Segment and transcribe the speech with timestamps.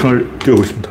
[0.00, 0.90] 창을 띄워보겠습니다.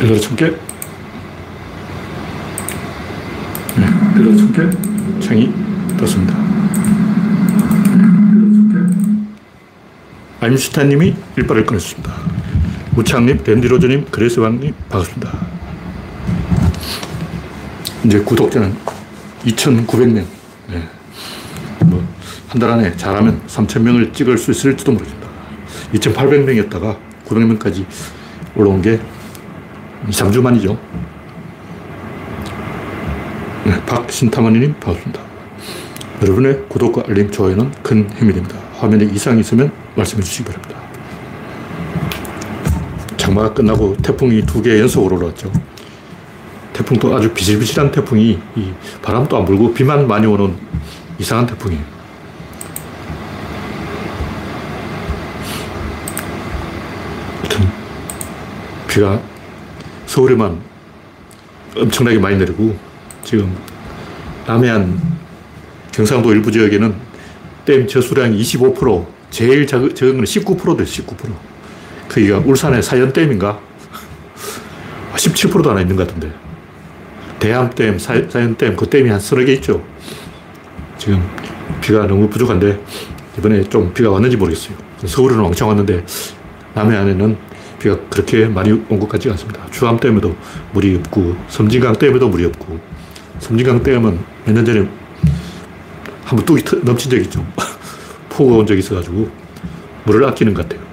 [0.00, 0.46] 빌라 천 개.
[0.46, 0.56] 네,
[4.16, 5.20] 빌라 천 개.
[5.20, 5.54] 창이
[5.96, 6.36] 떴습니다.
[10.40, 12.12] 아임슈타님이 일발을 끊었습니다.
[12.96, 15.38] 우창님, 댄디로즈님, 그레스왕님, 반갑습니다.
[18.04, 18.74] 이제 구독자는
[19.44, 20.37] 2,900명.
[22.58, 25.28] 한 달 안에 잘하면 3,000명을 찍을 수 있을지도 모릅니다.
[25.94, 27.84] 2,800명이었다가 900명까지
[28.56, 29.00] 올라온 게
[30.08, 30.76] 2, 3주 만이죠.
[33.64, 35.20] 네, 박신타마니님 반갑습니다.
[36.22, 38.58] 여러분의 구독과 알림, 좋아요는 큰 힘이 됩니다.
[38.74, 40.80] 화면에 이상이 있으면 말씀해 주시기 바랍니다.
[43.16, 45.52] 장마가 끝나고 태풍이 두 개 연속으로 올라왔죠.
[46.72, 48.40] 태풍도 아주 비실비실한 태풍이
[49.00, 50.56] 바람도 안 불고 비만 많이 오는
[51.20, 51.98] 이상한 태풍이에요.
[57.42, 57.68] 하여튼
[58.98, 59.22] 비가
[60.06, 60.60] 서울에만
[61.76, 62.76] 엄청나게 많이 내리고
[63.22, 63.56] 지금
[64.44, 65.00] 남해안
[65.92, 66.96] 경상도 일부 지역에는
[67.64, 71.14] 댐 저수량이 25% 제일 적은 건 19%돼 19%.
[72.08, 73.60] 그기가 울산의 사연댐인가?
[75.14, 76.32] 17%도 안 있는 것 같은데.
[77.38, 79.84] 대암댐, 사연댐, 그 댐이 한 서너 개 있죠.
[80.96, 81.22] 지금
[81.80, 82.82] 비가 너무 부족한데
[83.38, 84.76] 이번에 좀 비가 왔는지 모르겠어요.
[85.06, 86.04] 서울은 왕창 왔는데
[86.74, 89.64] 남해안에는 비가 그렇게 많이 온 것 같지가 않습니다.
[89.70, 90.34] 주암 댐에도
[90.72, 92.78] 물이 없고 섬진강 댐에도 물이 없고
[93.40, 94.88] 섬진강 댐은 몇 년 전에
[96.24, 97.44] 한번 뚝이 넘친 적이 있죠.
[98.28, 99.30] 폭우가 온 적이 있어가지고
[100.04, 100.86] 물을 아끼는 것 같아요.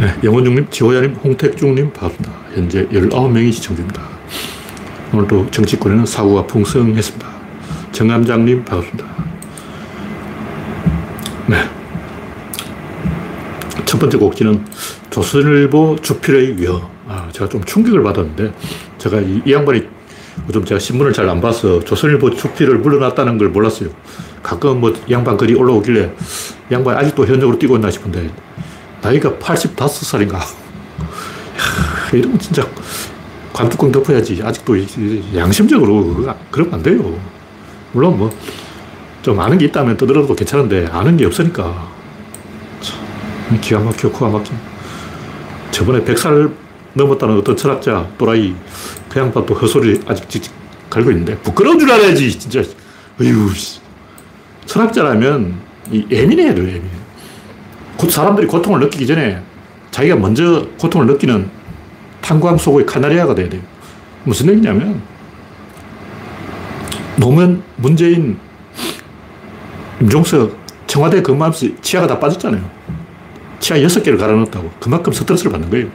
[0.00, 2.32] 네, 영원중님, 지호야님, 홍택중님 반갑습니다.
[2.54, 4.02] 현재 19명이 시청 중입니다.
[5.12, 7.26] 오늘도 정치권에는 사고가 풍성했습니다.
[7.92, 9.06] 정암장님 반갑습니다.
[11.46, 11.68] 네.
[13.84, 14.64] 첫 번째 곡지는
[15.16, 16.82] 조선일보 주필의 위험.
[17.08, 18.52] 아, 제가 좀 충격을 받았는데,
[18.98, 19.82] 제가 이, 이 양반이
[20.46, 23.88] 요즘 제가 신문을 잘 안 봐서 조선일보 주필을 물러났다는 걸 몰랐어요.
[24.42, 26.12] 가끔 뭐 양반 글이 올라오길래
[26.70, 28.30] 양반 아직도 현역으로 뛰고 있나 싶은데
[29.00, 30.38] 나이가 85살인가.
[32.12, 32.68] 이러면 진짜
[33.54, 34.42] 관뚜껑 덮어야지.
[34.44, 34.76] 아직도
[35.34, 37.18] 양심적으로 그러면 안 돼요.
[37.92, 38.30] 물론 뭐
[39.22, 41.88] 좀 아는 게 있다면 떠들어도 괜찮은데 아는 게 없으니까.
[42.80, 44.52] 참, 기가 막혀, 코가 막혀.
[45.76, 46.50] 저번에 100살
[46.94, 48.54] 넘었다는 어떤 철학자, 또라이,
[49.10, 50.50] 그 양반 또 헛소리 아직 찍찍
[50.88, 52.60] 갈고 있는데 부끄러운 줄 알아야지, 진짜.
[53.20, 53.50] 어휴,
[54.64, 55.54] 철학자라면
[56.10, 56.88] 예민해야 돼요, 예민.
[57.98, 59.42] 곧 사람들이 고통을 느끼기 전에
[59.90, 61.50] 자기가 먼저 고통을 느끼는
[62.22, 63.60] 탄광 속의 카나리아가 돼야 돼요.
[64.24, 65.02] 무슨 얘기냐면,
[67.16, 68.38] 노무현, 문재인,
[70.00, 70.56] 임종석,
[70.86, 72.75] 청와대 근무하면서 치아가 다 빠졌잖아요.
[73.60, 74.70] 치아 6개를 갈아넣었다고.
[74.80, 75.88] 그만큼 스트레스를 받는 거예요.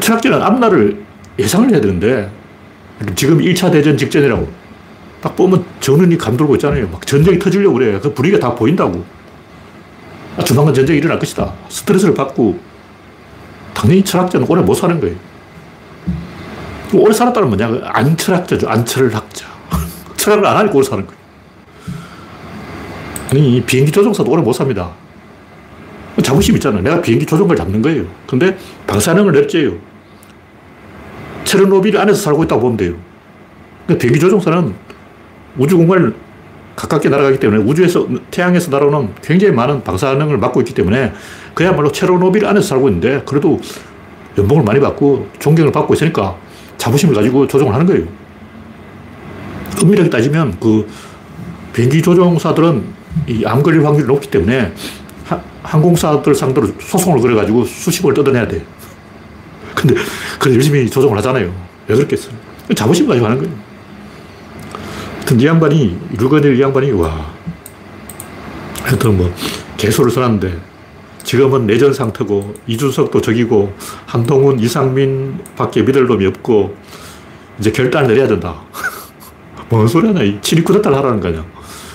[0.00, 1.04] 철학자는 앞날을
[1.38, 2.30] 예상을 해야 되는데,
[3.14, 4.64] 지금 1차 대전 직전이라고.
[5.20, 6.88] 딱 보면 전운이 감돌고 있잖아요.
[6.90, 7.98] 막 전쟁이 터지려고 그래.
[7.98, 9.04] 그 분위기가 다 보인다고.
[10.36, 11.52] 아, 조만간 전쟁이 일어날 것이다.
[11.68, 12.58] 스트레스를 받고,
[13.72, 15.16] 당연히 철학자는 오래 못 사는 거예요.
[16.92, 17.80] 오래 살았다는 뭐냐?
[17.84, 18.68] 안 철학자죠.
[18.68, 19.46] 안 철학자.
[20.16, 21.24] 철학을 안 하니까 오래 사는 거예요.
[23.30, 24.92] 아니, 비행기 조종사도 오래 못 삽니다.
[26.22, 26.82] 자부심 있잖아요.
[26.82, 28.04] 내가 비행기 조종을 잡는 거예요.
[28.26, 29.72] 근데 방사능을 냈째요.
[31.44, 32.94] 체르노빌 안에서 살고 있다고 보면 돼요.
[33.86, 34.72] 그러니까 비행기 조종사는
[35.58, 36.14] 우주 공간을
[36.76, 41.12] 가깝게 날아가기 때문에 우주에서, 태양에서 날아오는 굉장히 많은 방사능을 막고 있기 때문에
[41.54, 43.60] 그야말로 체르노빌 안에서 살고 있는데 그래도
[44.36, 46.36] 연봉을 많이 받고 존경을 받고 있으니까
[46.78, 48.06] 자부심을 가지고 조종을 하는 거예요.
[49.80, 50.88] 엄밀하게 따지면 그
[51.72, 54.72] 비행기 조종사들은 이 암 걸릴 확률이 높기 때문에 하,
[55.64, 58.64] 항공사들 상대로 소송을 걸어가지고 수십억을 뜯어내야 돼.
[59.74, 59.94] 근데
[60.38, 61.52] 그래 열심히 조종을 하잖아요.
[61.88, 62.30] 왜 그렇겠어?
[62.74, 63.54] 자부심 가지고 하는 거예요.
[65.16, 67.32] 하여튼 이 양반이, 류건일 이 양반이, 와.
[68.82, 69.32] 하여튼 뭐,
[69.78, 70.58] 개소를 써놨는데,
[71.22, 73.72] 지금은 내전 상태고, 이준석도 적이고,
[74.06, 76.76] 한동훈, 이상민 밖에 믿을 놈이 없고,
[77.58, 78.60] 이제 결단을 내려야 된다.
[79.70, 80.40] 뭔 소리 하냐.
[80.42, 81.44] 친위 쿠데타를 하라는 거냐.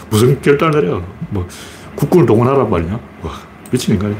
[0.09, 1.01] 무슨 결단을 내려.
[1.29, 1.47] 뭐,
[1.95, 2.99] 국군을 동원하란 말이냐.
[3.21, 3.31] 와,
[3.71, 4.17] 미친 인간이야.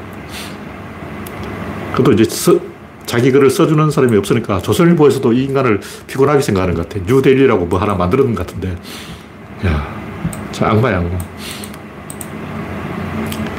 [1.92, 2.60] 그것도 이제 서,
[3.06, 7.04] 자기 글을 써주는 사람이 없으니까 조선일보에서도 이 인간을 피곤하게 생각하는 것 같아.
[7.06, 8.76] 뉴데일리라고 뭐 하나 만들었는 것 같은데.
[9.66, 9.88] 야,
[10.52, 11.18] 참 악마야, 악마.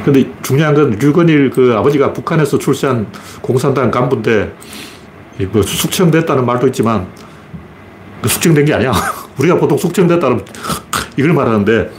[0.05, 3.07] 근데 중요한 건 류건일 그 아버지가 북한에서 출세한
[3.41, 4.53] 공산당 간부인데
[5.51, 7.07] 뭐 숙청됐다는 말도 있지만
[8.21, 8.93] 그 숙청된 게 아니야.
[9.37, 10.45] 우리가 보통 숙청됐다 그러면
[11.17, 11.91] 이걸 말하는데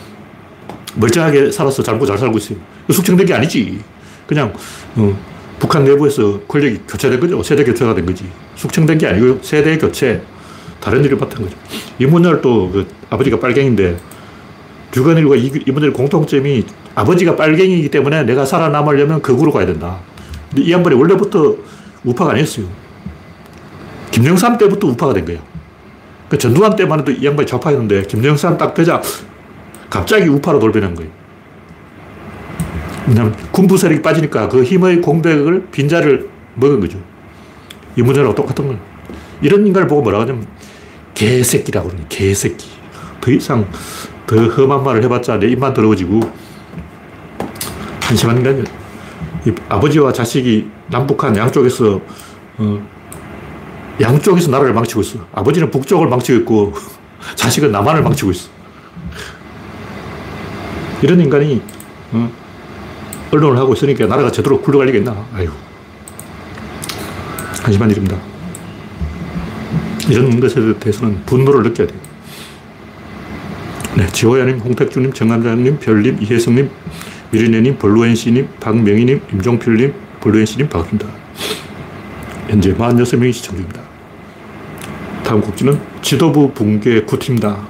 [0.94, 2.58] 멀쩡하게 살아서 잘 먹고 잘 살고 있어요.
[2.90, 3.80] 숙청된 게 아니지.
[4.26, 4.52] 그냥
[4.96, 5.16] 어,
[5.58, 7.42] 북한 내부에서 권력이 교체된 거죠.
[7.42, 8.24] 세대 교체가 된 거지.
[8.56, 10.22] 숙청된 게 아니고 세대 교체.
[10.82, 11.56] 다른 일을 맡은 거죠.
[12.00, 13.96] 이문열도 그 아버지가 빨갱인데
[14.94, 16.64] 류건일과 이문열 공통점이
[16.96, 20.00] 아버지가 빨갱이기 때문에 내가 살아남으려면 극으로 가야 된다.
[20.50, 21.56] 근데 이 양반이 원래부터
[22.04, 22.66] 우파가 아니었어요.
[24.10, 25.40] 김영삼 때부터 우파가 된 거예요.
[26.28, 29.00] 그 전두환 때만 해도 이 양반이 좌파였는데 김영삼 딱 되자
[29.88, 31.21] 갑자기 우파로 돌변한 거예요.
[33.06, 36.98] 왜냐하면 군부 세력이 빠지니까 그 힘의 공백을 빈자를 먹은 거죠.
[37.96, 38.80] 이문열하고 똑같은 거예요.
[39.40, 40.46] 이런 인간을 보고 뭐라 하냐면
[41.14, 42.70] 개새끼라고 그러니 개새끼.
[43.20, 43.68] 더 이상
[44.26, 46.20] 더 험한 말을 해봤자 내 입만 더러워지고
[48.02, 48.64] 한심한 인간이야.
[49.68, 52.00] 아버지와 자식이 남북한 양쪽에서
[52.58, 52.88] 어,
[54.00, 55.18] 양쪽에서 나라를 망치고 있어.
[55.32, 56.74] 아버지는 북쪽을 망치고 있고
[57.34, 58.48] 자식은 남한을 망치고 있어.
[61.02, 61.60] 이런 인간이
[62.12, 62.30] 어,
[63.32, 64.60] 언론을 하고 있으니까 나라가 제대로
[64.98, 65.26] 있나.
[65.34, 65.48] 아유.
[67.62, 68.16] 한심한 일입니다.
[70.08, 71.98] 이런 것에 대해서는 분노를 느껴야 돼요.
[73.96, 76.70] 네, 지호야님, 홍택주님, 정남자님, 별님, 이혜성님,
[77.30, 81.08] 미리네님, 볼루엔씨님, 박명희님, 임종필님, 볼루엔씨님 반갑습니다.
[82.48, 83.80] 현재 46명이 시청 중입니다.
[85.24, 87.66] 다음 곡지는 지도부 붕괴 구팀당.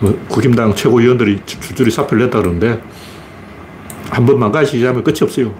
[0.00, 2.80] 뭐, 국임당 최고위원들이 줄줄이 사표를 냈다 그러는데
[4.16, 5.52] 한번 망가지자면 끝이 없어요.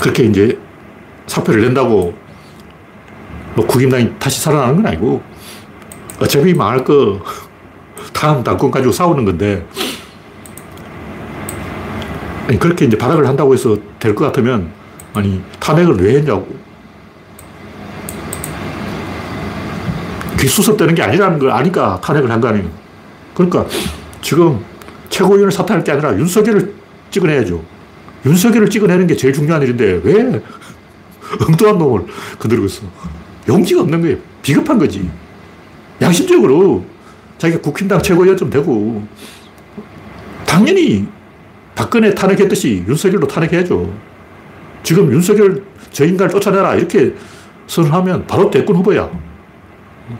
[0.00, 0.56] 그렇게 이제
[1.26, 2.14] 사표를 낸다고
[3.56, 5.20] 뭐 국임당이 다시 살아나는 건 아니고
[6.20, 7.20] 어차피 망할 거
[8.14, 9.66] 다음 당권 가지고 싸우는 건데
[12.46, 14.70] 아니 그렇게 이제 발악을 한다고 해서 될 것 같으면
[15.12, 16.46] 아니 탄핵을 왜 했냐고
[20.38, 22.68] 귀수습되는 게 아니라는 걸 아니까 탄핵을 한 거 아니에요
[23.34, 23.66] 그러니까
[24.20, 24.64] 지금
[25.12, 26.74] 최고위원을 사퇴할 게 아니라 윤석열을
[27.10, 27.62] 찍어내야죠
[28.24, 30.42] 윤석열을 찍어내는 게 제일 중요한 일인데 왜
[31.46, 32.06] 엉뚱한 놈을
[32.38, 32.82] 건드리고 있어
[33.48, 34.16] 용기가 없는 거예요.
[34.40, 35.08] 비겁한 거지.
[36.00, 36.84] 양심적으로
[37.38, 39.02] 자기가 국힘당 최고위원 좀 되고
[40.46, 41.06] 당연히
[41.74, 43.92] 박근혜 탄핵했듯이 윤석열도 탄핵해야죠.
[44.82, 47.14] 지금 윤석열 저 인간을 쫓아내라 이렇게
[47.66, 49.10] 선언하면 바로 대권 후보야.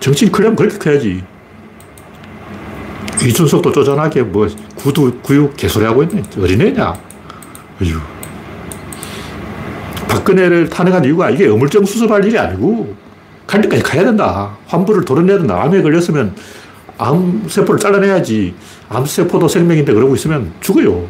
[0.00, 1.23] 정치인 클려면 그렇게 커야지.
[3.20, 6.23] 이준석도 쪼잔하게 뭐 구두, 구육 개소리 하고 있네.
[6.38, 6.94] 어린애냐.
[7.81, 8.00] 어휴.
[10.09, 12.94] 박근혜를 탄핵한 이유가 이게 어물쩡 수습할 일이 아니고
[13.47, 14.56] 갈 때까지 가야 된다.
[14.67, 15.62] 환부를 도려내야 된다.
[15.62, 16.35] 암에 걸렸으면
[16.99, 18.55] 암세포를 잘라내야지.
[18.88, 21.06] 암세포도 생명인데 그러고 있으면 죽어요.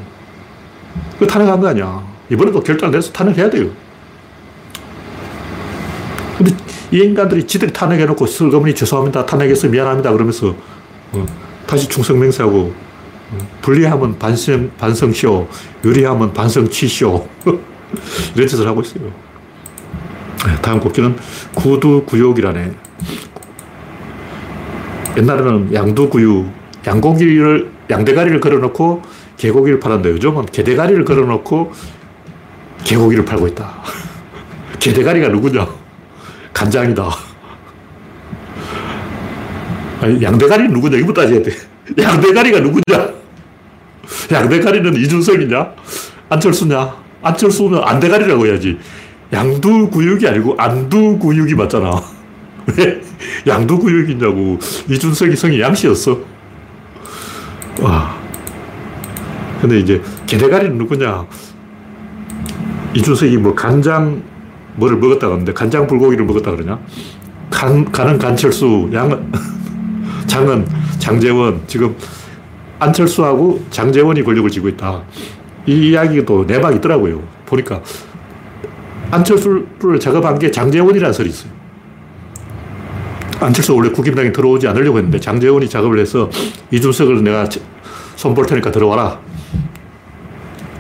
[1.19, 2.03] 그 탄핵한 거 아니야.
[2.31, 3.71] 이번에도 결단을 내서 탄핵해야 돼요.
[6.39, 6.55] 근데
[6.91, 9.27] 이 인간들이 지들이 탄핵해놓고 슬그머니 죄송합니다.
[9.27, 10.13] 탄핵해서 미안합니다.
[10.13, 10.55] 그러면서
[11.13, 11.27] 어,
[11.73, 12.75] 다시 충성맹세하고
[13.31, 15.49] 어, 불리하면 반성, 반성쇼,
[15.83, 17.27] 유리하면 반성치쇼.
[18.35, 19.05] 이런 짓을 하고 있어요.
[19.05, 21.17] 네, 다음 곡기는
[21.55, 22.73] 구두구욕이라네.
[25.17, 26.53] 옛날에는 양두구육,
[26.87, 29.01] 양고기를, 양대가리를 걸어놓고
[29.39, 31.73] 개고기를 팔았는데 요즘은 개대가리를 걸어놓고
[32.85, 33.83] 개고기를 팔고 있다.
[34.79, 35.67] 개대가리가 누구냐?
[36.53, 37.32] 간장이다.
[40.03, 40.99] 아니, 양대가리 누구냐?
[40.99, 41.53] 이거 따져야 돼.
[41.97, 43.13] 양대가리가 누구냐?
[44.33, 45.73] 양대가리는 이준석이냐?
[46.29, 46.97] 안철수냐?
[47.23, 48.79] 안철수는 안대가리라고 해야지.
[49.33, 52.03] 양두구육이 아니고 안두구육이 맞잖아.
[52.77, 53.01] 왜
[53.47, 54.59] 양두구육이냐고.
[54.91, 56.19] 이준석이 성이 양씨였어.
[57.81, 58.17] 와.
[59.61, 61.27] 근데 이제 개대가리는 누구냐.
[62.95, 64.21] 이준석이 뭐 간장
[64.75, 66.81] 뭐를 먹었다 그러는데 간장 불고기를 먹었다 그러냐.
[67.51, 69.31] 간, 간은 간철수, 양은,
[70.33, 70.67] 장은
[70.99, 71.61] 장재원.
[71.67, 71.95] 지금
[72.79, 75.03] 안철수하고 장재원이 권력을 쥐고 있다.
[75.67, 77.23] 이 이야기가 또 내막이 있더라고요.
[77.45, 77.83] 보니까
[79.11, 81.53] 안철수를 작업한 게 장재원이라는 설이 있어요.
[83.41, 86.31] 안철수 원래 국힘당에 들어오지 않으려고 했는데 장재원이 작업을 해서
[86.71, 87.47] 이준석을 내가
[88.17, 89.21] 손볼 테니까 들어와라.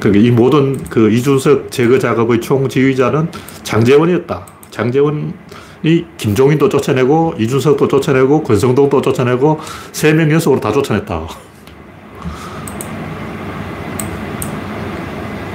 [0.01, 3.29] 그러니까 이 모든 그 이준석 제거 작업의 총지휘자는
[3.65, 4.47] 장재원이었다.
[4.71, 5.35] 장재원
[5.85, 9.59] 이 김종인도 쫓아내고 이준석도 쫓아내고 권성동도 쫓아내고
[9.93, 11.27] 세 명 연속으로 다 쫓아냈다.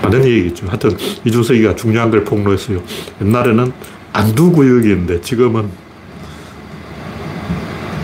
[0.01, 0.67] 맞는 얘기겠죠.
[0.67, 2.81] 하여튼 이준석이가 중요한 걸 폭로했어요.
[3.21, 3.71] 옛날에는
[4.13, 5.69] 안두구역이었는데 지금은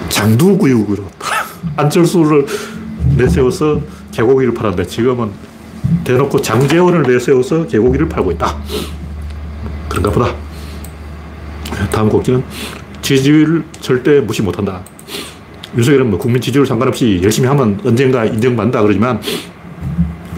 [0.10, 1.04] 장두구역으로
[1.76, 2.46] 안철수를
[3.18, 5.32] 내세워서 개고기를 팔았는데 지금은
[6.04, 8.58] 대놓고 장재원을 내세워서 개고기를 팔고 있다.
[9.90, 10.36] 그런가 보다.
[11.92, 12.44] 다음 곡지는
[13.02, 14.82] 지지율 절대 무시 못한다.
[15.76, 19.20] 윤석열은 뭐 국민 지지율 상관없이 열심히 하면 언젠가 인정받는다 그러지만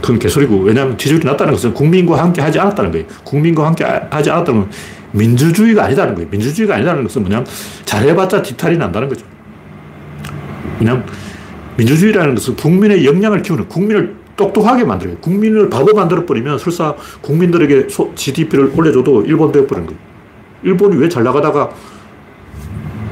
[0.01, 3.05] 그건 개소리고 왜냐하면 지지율이 낮다는 것은 국민과 함께 하지 않았다는 거예요.
[3.23, 4.69] 국민과 함께 하지 않았다는 건
[5.11, 6.29] 민주주의가 아니다는 거예요.
[6.29, 7.45] 민주주의가 아니다는 것은 뭐냐면
[7.85, 9.25] 잘해봤자 뒤탈이 난다는 거죠.
[10.79, 11.05] 왜냐하면
[11.77, 15.17] 민주주의라는 것은 국민의 역량을 키우는 국민을 똑똑하게 만들어요.
[15.17, 20.14] 국민을 바보 만들어버리면 설사 국민들에게 GDP를 올려줘도 일본 되어버리는 거예요.
[20.65, 21.69] 일본이 왜 잘 나가다가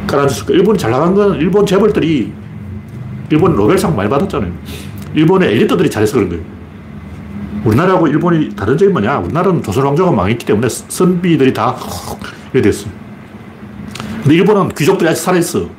[0.08, 0.54] 깔아줬을까?
[0.54, 2.34] 일본이 잘 나간 건 일본 재벌들이
[3.30, 4.52] 일본 노벨상 많이 받았잖아요.
[5.14, 6.44] 일본의 엘리트들이 잘해서 그런 거예요.
[7.64, 9.20] 우리나라하고 일본이 다른 점이 뭐냐?
[9.20, 11.76] 우리나라는 조선 왕조가 망했기 때문에 선비들이 다
[12.52, 12.88] 이렇게 됐어.
[14.24, 15.70] 근데 일본은 귀족들이 아직 살아있어.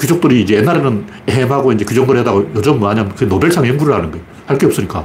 [0.00, 4.10] 귀족들이 이제 옛날에는 해하고 이제 그 정도로 하다가 요즘 뭐 하냐면 그 노벨상 연구를 하는
[4.10, 4.24] 거예요.
[4.46, 5.04] 할 게 없으니까.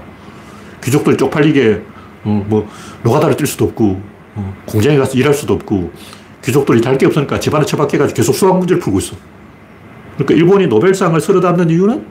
[0.83, 1.81] 귀족들이 쪽팔리게
[2.23, 2.67] 어, 뭐
[3.03, 4.16] 노가다를 뛸 수도 없고 어,
[4.65, 5.91] 공장에 가서 일할 수도 없고
[6.43, 9.15] 귀족들이 할 게 없으니까 집안에 처박혀가지고 계속 수학 문제를 풀고 있어.
[10.15, 12.05] 그러니까 일본이 노벨상을 서로 담는 이유는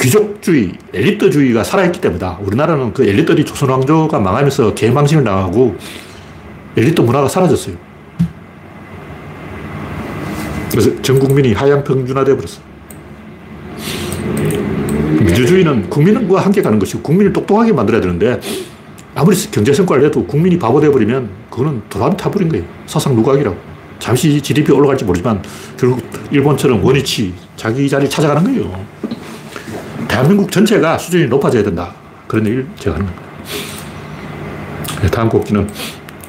[0.00, 2.38] 귀족주의, 엘리트주의가 살아있기 때문이다.
[2.42, 5.76] 우리나라는 그 엘리트들이 조선왕조가 망하면서 개망신을 당하고
[6.76, 7.76] 엘리트 문화가 사라졌어요.
[10.72, 12.60] 그래서 전 국민이 하향 평준화되어 버렸어.
[15.20, 18.40] 민주주의는 국민과 함께 가는 것이고 국민을 똑똑하게 만들어야 되는데
[19.14, 22.64] 아무리 경제 성과를 내도 국민이 바보 되어버리면 그거는 도란 타버린 거예요.
[22.86, 23.56] 사상 누각이라고.
[23.98, 25.42] 잠시 GDP 올라갈지 모르지만
[25.78, 28.84] 결국 일본처럼 원위치 자기 자리 찾아가는 거예요.
[30.08, 31.94] 대한민국 전체가 수준이 높아져야 된다.
[32.26, 33.20] 그런 얘기를 제가 하는 거예요.
[35.02, 35.68] 네, 다음 곡기는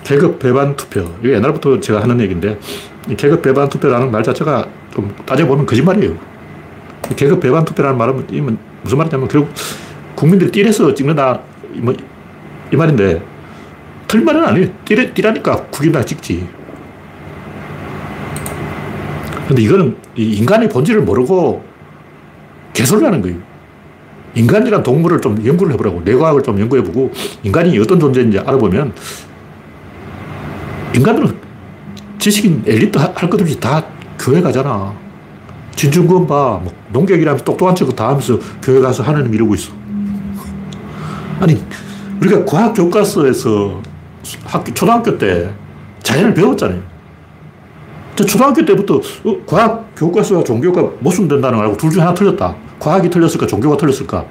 [0.04, 1.10] 계급 배반 투표.
[1.22, 2.60] 이게 옛날부터 제가 하는 얘기인데
[3.18, 6.16] 계급 배반 투표라는 말 자체가 좀 따져보면 거짓말이에요.
[7.16, 9.52] 계급 배반 투표라는 말은 무슨 말이냐면 결국
[10.16, 11.40] 국민들이 띠에서 찍는다.
[11.76, 11.94] 뭐,
[12.74, 13.22] 이 말인데
[14.08, 14.68] 틀린 말은 아니에요.
[14.84, 16.48] 띠, 띠라니까 국인당 찍지.
[19.48, 21.64] 근데 이거는 인간의 본질을 모르고
[22.74, 23.38] 개소를 하는 거예요.
[24.34, 26.02] 인간이란 동물을 좀 연구를 해보라고.
[26.02, 27.12] 뇌과학을 좀 연구해보고
[27.44, 28.94] 인간이 어떤 존재인지 알아보면
[30.96, 31.38] 인간들은
[32.18, 33.84] 지식인 엘리트 할 것 없이 다
[34.18, 34.96] 교회 가잖아.
[35.76, 36.60] 진중권 봐.
[36.64, 39.72] 뭐 농객이라면서 똑똑한 척 다 하면서 교회 가서 하나님 이루고 있어.
[41.40, 41.62] 아니,
[42.24, 43.82] 우리가 과학 교과서에서
[44.46, 45.54] 학교, 초등학교 때
[46.02, 46.82] 자연을 배웠잖아요.
[48.16, 52.56] 저 초등학교 때부터 어, 과학 교과서와 종교가 모순된다는 걸 알고 둘 중에 하나 틀렸다.
[52.80, 53.48] 과학이 틀렸을까?
[53.48, 54.26] 종교가 틀렸을까?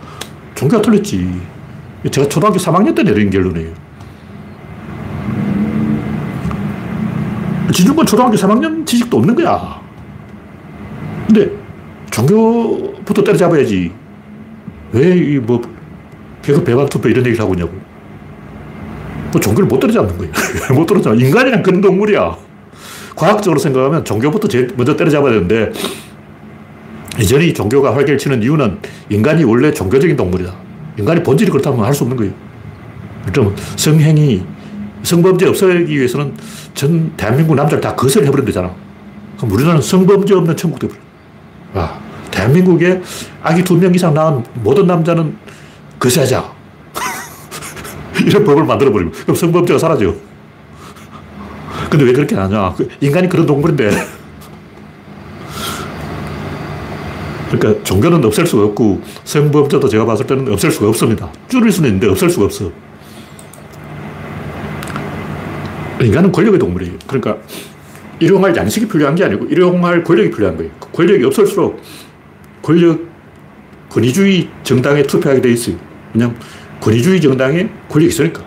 [0.55, 1.41] 종교가 틀렸지.
[2.11, 3.71] 제가 초등학교 3학년 때 내린 결론이에요.
[7.73, 9.81] 진중권 초등학교 3학년 지식도 없는 거야.
[11.27, 11.51] 근데
[12.11, 13.93] 종교부터 때려잡아야지.
[14.93, 15.61] 왜 이 뭐
[16.43, 17.73] 계속 배반 투표 이런 얘기를 하고 있냐고.
[19.31, 20.33] 뭐 종교를 못 때려잡는 거예요.
[20.75, 21.15] 못 때려잡아.
[21.15, 22.37] 인간이란 그런 동물이야.
[23.17, 25.71] 과학적으로 생각하면 종교부터 제일 먼저 때려잡아야 되는데
[27.21, 28.79] 이전이 종교가 활개를 치는 이유는
[29.11, 30.53] 인간이 원래 종교적인 동물이다.
[30.99, 32.33] 인간이 본질이 그렇다면 할 수 없는 거예요.
[33.33, 34.43] 좀 성행이
[35.03, 36.33] 성범죄 없애기 위해서는
[36.75, 38.75] 전 대한민국 남자를 다 거절을 해버린 거잖아.
[39.37, 40.99] 그럼 우리나라는 성범죄 없는 천국 되버려.
[41.75, 41.99] 와,
[42.31, 43.01] 대한민국에
[43.43, 45.37] 아기 두 명 이상 낳은 모든 남자는
[46.03, 46.53] 거세하자.
[48.27, 50.13] 이런 법을 만들어버리면 그럼 성범죄가 사라져.
[51.89, 52.75] 근데 왜 그렇게 하냐.
[52.77, 53.91] 그 인간이 그런 동물인데.
[57.53, 61.31] 그러니까 종교는 없앨 수가 없고 성범죄도 제가 봤을 때는 없앨 수가 없습니다.
[61.49, 62.73] 줄일 수는 있는데 없앨 수가 없어.
[66.01, 66.95] 인간은 권력의 동물이에요.
[67.07, 67.37] 그러니까
[68.19, 70.73] 일용할 양식이 필요한 게 아니고 일용할 권력이 필요한 거예요.
[70.81, 71.81] 그 권력이 없을수록
[72.61, 73.01] 권력,
[73.89, 75.92] 권위주의 정당에 투표하게 돼 있어요.
[76.15, 76.37] 왜냐면
[76.81, 78.43] 권위주의 정당에 권력이 있으니까.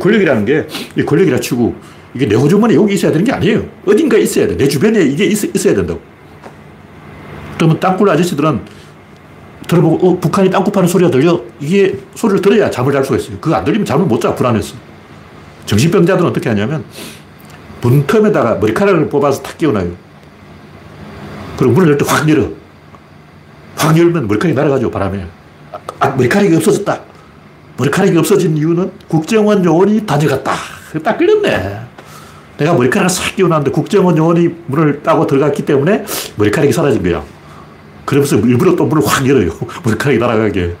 [0.00, 0.66] 권력이라는 게
[1.04, 1.74] 권력이라 치고
[2.14, 3.64] 이게 내 호주머니 여기 있어야 되는 게 아니에요.
[3.86, 4.56] 어딘가에 있어야 돼.
[4.56, 6.00] 내 주변에 이게 있, 어야 된다고.
[7.56, 8.60] 그러면 땅굴 아저씨들은
[9.66, 11.42] 들어보고 어, 북한이 땅굴 파는 소리가 들려?
[11.60, 13.38] 이게 소리를 들어야 잠을 잘 수가 있어요.
[13.40, 14.74] 그거 안 들리면 잠을 못 자, 불안해서.
[15.66, 16.84] 정신병자들은 어떻게 하냐면
[17.82, 19.92] 문틈에다가 머리카락을 뽑아서 탁 끼워놔요.
[21.58, 22.48] 그리고 문을 열 때 확 열어.
[23.76, 25.26] 확 열면 머리카락이 날아가죠, 바람에.
[26.00, 27.00] 아, 머리카락이 없어졌다.
[27.76, 30.52] 머리카락이 없어진 이유는 국정원 요원이 다녀갔다.
[31.02, 31.80] 딱 끌렸네.
[32.56, 36.04] 내가 머리카락을 싹 끼워놨는데 국정원 요원이 문을 따고 들어갔기 때문에
[36.36, 37.22] 머리카락이 사라진 거야.
[38.04, 39.50] 그러면서 일부러 또 문을 확 열어요.
[39.84, 40.76] 머리카락이 날아가게.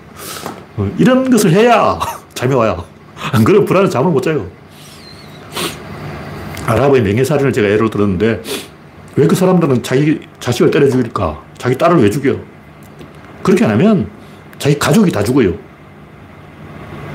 [0.76, 1.98] 어, 이런 것을 해야
[2.34, 2.84] 잠이 와요.
[3.32, 4.46] 안 그러면 불안해 잠을 못 자요.
[6.66, 8.42] 아랍의 명예살인을 제가 예로 들었는데
[9.16, 11.42] 왜 그 사람들은 자기 자식을 때려 죽일까?
[11.58, 12.36] 자기 딸을 왜 죽여?
[13.42, 14.08] 그렇게 안 하면
[14.58, 15.54] 자기 가족이 다 죽어요.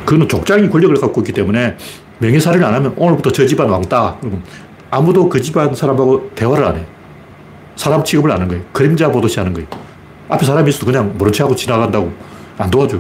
[0.05, 1.77] 그거는 족장이 권력을 갖고 있기 때문에
[2.19, 4.17] 명예살인을 안 하면 오늘부터 저 집안 왕따.
[4.91, 6.85] 아무도 그 집안 사람하고 대화를 안 해.
[7.75, 8.63] 사람 취급을 안 하는 거예요.
[8.71, 9.67] 그림자 보듯이 하는 거예요.
[10.29, 12.12] 앞에 사람이 있어도 그냥 모른 척하고 지나간다고
[12.57, 13.00] 안 도와줘.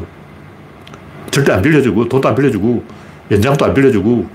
[1.31, 2.83] 절대 안 빌려주고, 돈도 안 빌려주고,
[3.31, 4.27] 연장도 안 빌려주고,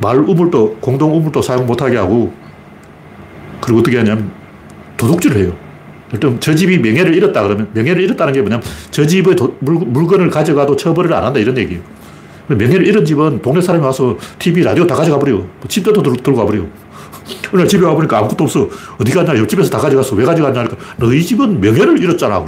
[0.00, 2.32] 마을 우물도, 공동 우물도 사용 못하게 하고,
[3.60, 4.30] 그리고 어떻게 하냐면,
[4.96, 5.63] 도둑질을 해요.
[6.14, 10.30] 일단 저 집이 명예를 잃었다 그러면, 명예를 잃었다는 게 뭐냐면, 저 집의 도, 물, 물건을
[10.30, 11.82] 가져가도 처벌을 안 한다 이런 얘기예요.
[12.46, 15.34] 명예를 잃은 집은 동네 사람이 와서 TV, 라디오 다 가져가 버려.
[15.34, 16.62] 뭐 침대도 들, 들고 가 버려.
[17.52, 18.68] 오늘 집에 와보니까 아무것도 없어.
[19.00, 19.36] 어디 갔냐?
[19.38, 20.14] 옆집에서 다 가져갔어.
[20.14, 20.60] 왜 가져갔냐?
[20.60, 22.44] 하니까 너희 집은 명예를 잃었잖아.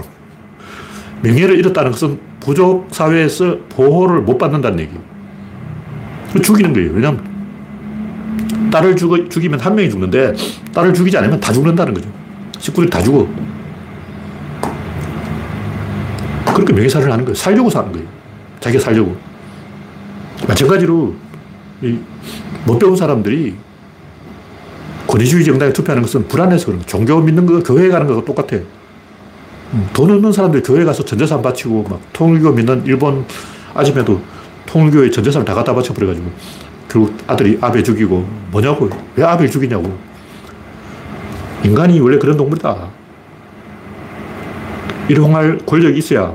[1.23, 5.01] 명예를 잃었다는 것은 부족 사회에서 보호를 못 받는다는 얘기예요.
[6.41, 6.91] 죽이는 거예요.
[6.93, 7.25] 왜냐면
[8.71, 10.35] 딸을 죽어, 죽이면 한 명이 죽는데
[10.75, 12.09] 딸을 죽이지 않으면 다 죽는다는 거죠.
[12.59, 13.27] 식구들이 다 죽어.
[16.57, 17.35] 그렇게 명예살인을 하는 거예요.
[17.35, 18.07] 살려고 사는 거예요.
[18.61, 19.15] 자기가 살려고.
[20.49, 21.15] 마찬가지로
[22.65, 23.55] 못 배운 사람들이
[25.07, 26.87] 권위주의 정당에 투표하는 것은 불안해서 그런 거예요.
[26.87, 28.57] 종교 믿는 거, 교회 가는 거가 똑같아.
[29.75, 33.27] 음, 돈 없는 사람들이 교회 가서 전재산 바치고 막 통일교 믿는 일본
[33.75, 34.23] 아줌마도
[34.65, 36.27] 통일교에 전재산을 다 갖다 바쳐버려가지고
[36.89, 38.89] 결국 아들이 아베 죽이고 뭐냐고.
[39.15, 39.95] 왜 아베를 죽이냐고.
[41.65, 42.89] 인간이 원래 그런 동물이다.
[45.09, 46.35] 일용할 권력이 있어야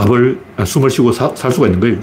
[0.00, 1.98] 밥을, 아, 숨을 쉬고 사, 살 수가 있는 거예요.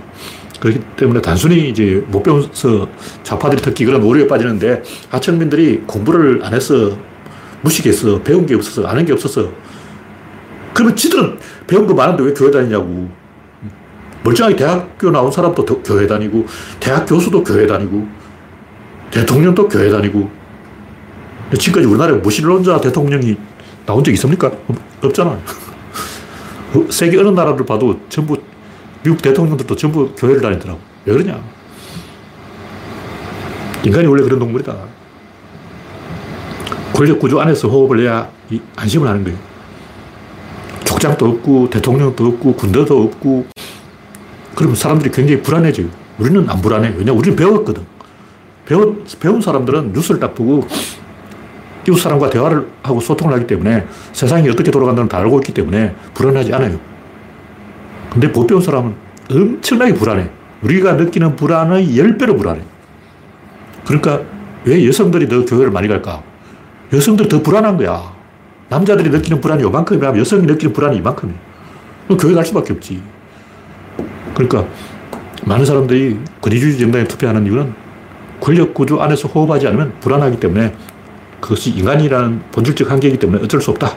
[0.60, 2.88] 그렇기 때문에 단순히 이제 못 배워서
[3.24, 6.98] 좌파들이 특히 그런 오류에 빠지는데 하층민들이 공부를 안 해서
[7.62, 9.50] 무식해서 배운 게 없어서 아는 게 없어서
[10.74, 13.10] 그러면 지들은 배운 거 많은데 왜 교회 다니냐고
[14.24, 16.46] 멀쩡하게 대학교 나온 사람도 교회 다니고
[16.80, 18.08] 대학 교수도 교회 다니고
[19.12, 20.30] 대통령도 교회 다니고
[21.58, 23.38] 지금까지 우리나라에 무신론자 대통령이
[23.86, 24.52] 나온 적 있습니까?
[25.02, 25.40] 없잖아
[26.90, 28.38] 세계 어느 나라를 봐도 전부
[29.04, 30.80] 미국 대통령들도 전부 교회를 다니더라고.
[31.06, 31.42] 왜 그러냐?
[33.84, 34.76] 인간이 원래 그런 동물이다.
[36.94, 38.30] 권력 구조 안에서 호흡을 해야
[38.76, 39.38] 안심을 하는 거예요.
[40.84, 43.46] 족장도 없고, 대통령도 없고, 군대도 없고,
[44.56, 45.88] 그러면 사람들이 굉장히 불안해져요.
[46.18, 46.96] 우리는 안 불안해.
[46.98, 47.86] 왜냐 우리는 배웠거든.
[48.66, 50.68] 배운, 배운 사람들은 뉴스를 딱 보고
[51.88, 56.54] 이웃 사람과 대화를 하고 소통을 하기 때문에 세상이 어떻게 돌아간다는 다 알고 있기 때문에 불안하지
[56.54, 56.80] 않아요.
[58.12, 58.94] 근데 못 배운 사람은
[59.32, 60.30] 엄청나게 불안해.
[60.64, 62.62] 우리가 느끼는 불안의 10배로 불안해.
[63.86, 64.22] 그러니까
[64.66, 66.22] 왜 여성들이 더 교회를 많이 갈까?
[66.92, 68.12] 여성들이 더 불안한 거야.
[68.70, 71.36] 남자들이 느끼는 불안이 요만큼이면 여성이 느끼는 불안이 이만큼이야.
[72.20, 73.02] 교회 갈 수밖에 없지.
[74.34, 74.66] 그러니까
[75.46, 77.74] 많은 사람들이 권위주의 정당에 투표하는 이유는
[78.42, 80.74] 권력 구조 안에서 호흡하지 않으면 불안하기 때문에
[81.48, 83.96] 그것이 인간이라는 본질적 한계이기 때문에 어쩔 수 없다.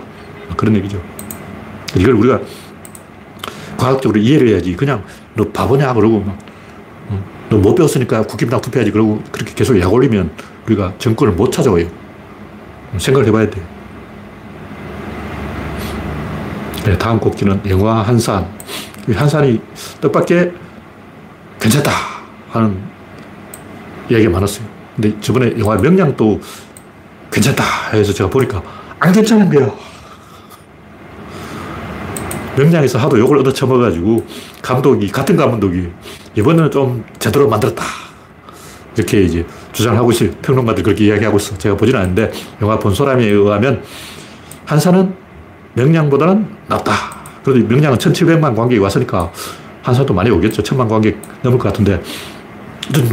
[0.57, 1.03] 그런 얘기죠.
[1.97, 2.41] 이걸 우리가
[3.77, 4.77] 과학적으로 이해를 해야지.
[4.77, 5.03] 그냥
[5.35, 6.51] 너 바보냐 그러고 막
[7.51, 10.31] 너 못 배웠으니까 국힘당 투표해야지 그러고 그렇게 계속 약 올리면
[10.67, 11.85] 우리가 정권을 못 찾아와요.
[12.97, 13.61] 생각을 해봐야 돼.
[16.85, 18.47] 네, 다음 곡지는 영화 한산.
[19.13, 19.61] 한산이
[20.01, 20.53] 뜻밖의
[21.59, 21.91] 괜찮다
[22.51, 22.79] 하는
[24.09, 24.65] 이야기가 많았어요.
[24.95, 26.41] 근데 저번에 영화 명량도
[27.31, 28.63] 괜찮다 해서 제가 보니까
[28.99, 29.77] 안 괜찮은 거예요.
[32.57, 34.27] 명량에서 하도 욕을 얻어 쳐먹어가지고
[34.61, 35.89] 감독이, 같은 감독이
[36.35, 37.83] 이번에는 좀 제대로 만들었다.
[38.97, 40.31] 이렇게 이제 주장하고 있어요.
[40.43, 41.57] 평론가들 그렇게 이야기하고 있어.
[41.57, 43.83] 제가 보진 않는데 영화 본 사람에 의하면
[44.67, 45.15] 한산은
[45.75, 46.93] 명량보다는 낫다.
[47.45, 49.33] 그래도 명량은 1700만 관객이 왔으니까
[49.83, 50.63] 한산도 많이 오겠죠.
[50.63, 52.03] 천만 관객 넘을 것 같은데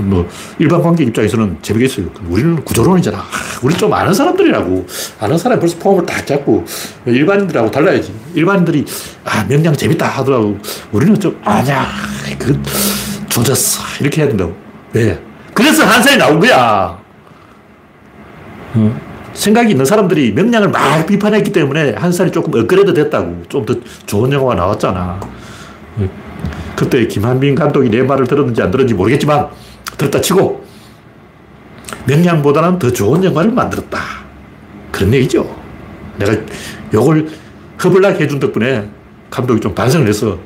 [0.01, 0.27] 뭐
[0.59, 2.07] 일반 관객 입장에서는 재미겠어요.
[2.29, 3.23] 우리는 구조론이잖아.
[3.61, 4.85] 우리 좀 아는 사람들이라고.
[5.19, 6.65] 아는 사람이 벌써 폼을 딱 잡고
[7.05, 8.13] 일반인들하고 달라야지.
[8.33, 8.85] 일반인들이
[9.25, 10.57] 아 명량 재밌다 하더라고.
[10.91, 11.85] 우리는 좀 아냐
[12.39, 12.59] 그
[13.29, 14.55] 조졌어 이렇게 해야 된다고.
[14.93, 15.19] 왜?
[15.53, 16.97] 그래서 한산이 나온 거야.
[18.73, 19.01] 어?
[19.33, 23.43] 생각이 있는 사람들이 명량을 막 비판했기 때문에 한산이 조금 업그레이드 됐다고.
[23.49, 23.75] 좀 더
[24.07, 25.19] 좋은 영화가 나왔잖아.
[26.75, 29.47] 그때 김한빈 감독이 내 말을 들었는지 안 들었는지 모르겠지만
[29.97, 30.65] 들었다 치고
[32.05, 33.99] 명량보다는 더 좋은 영화를 만들었다.
[34.91, 35.55] 그런 얘기죠.
[36.17, 36.33] 내가
[36.93, 37.27] 요걸
[37.83, 38.89] 허블나게 해준 덕분에
[39.29, 40.37] 감독이 좀 반성을 해서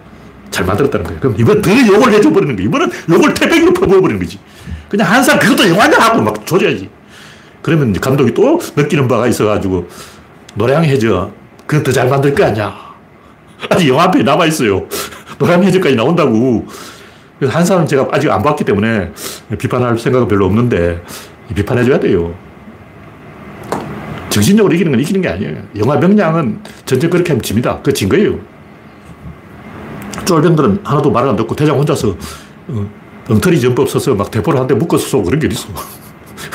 [0.49, 1.19] 잘 만들었다는 거예요.
[1.19, 2.67] 그럼 이번 더 욕을 해줘버리는 거예요.
[2.69, 4.39] 이번은 욕을 태백으로 퍼부어버리는 거지.
[4.89, 6.89] 그냥 한 사람 그것도 영화냐 하고 막 조져야지.
[7.61, 9.87] 그러면 감독이 또 느끼는 바가 있어가지고
[10.55, 11.31] 노량해져.
[11.65, 12.75] 그건 더 잘 만들 거 아니야.
[13.69, 14.87] 아직 영화 앞에 남아있어요.
[15.39, 16.65] 노량해져까지 나온다고.
[17.41, 19.11] 그래서 한 사람 제가 아직 안 봤기 때문에
[19.57, 21.01] 비판할 생각은 별로 없는데
[21.55, 22.35] 비판해줘야 돼요.
[24.29, 25.55] 정신적으로 이기는 건 이기는 게 아니에요.
[25.79, 27.81] 영화 명량은 전쟁 그렇게 하면 집니다.
[27.81, 28.37] 그진 거예요.
[30.23, 32.15] 쫄병들은 하나도 말을 안 듣고 대장 혼자서
[32.67, 32.85] 어,
[33.27, 35.69] 엉터리 전법 써서 막 대포를 한 대 묶어서 쏘고 그런 게 어딨어.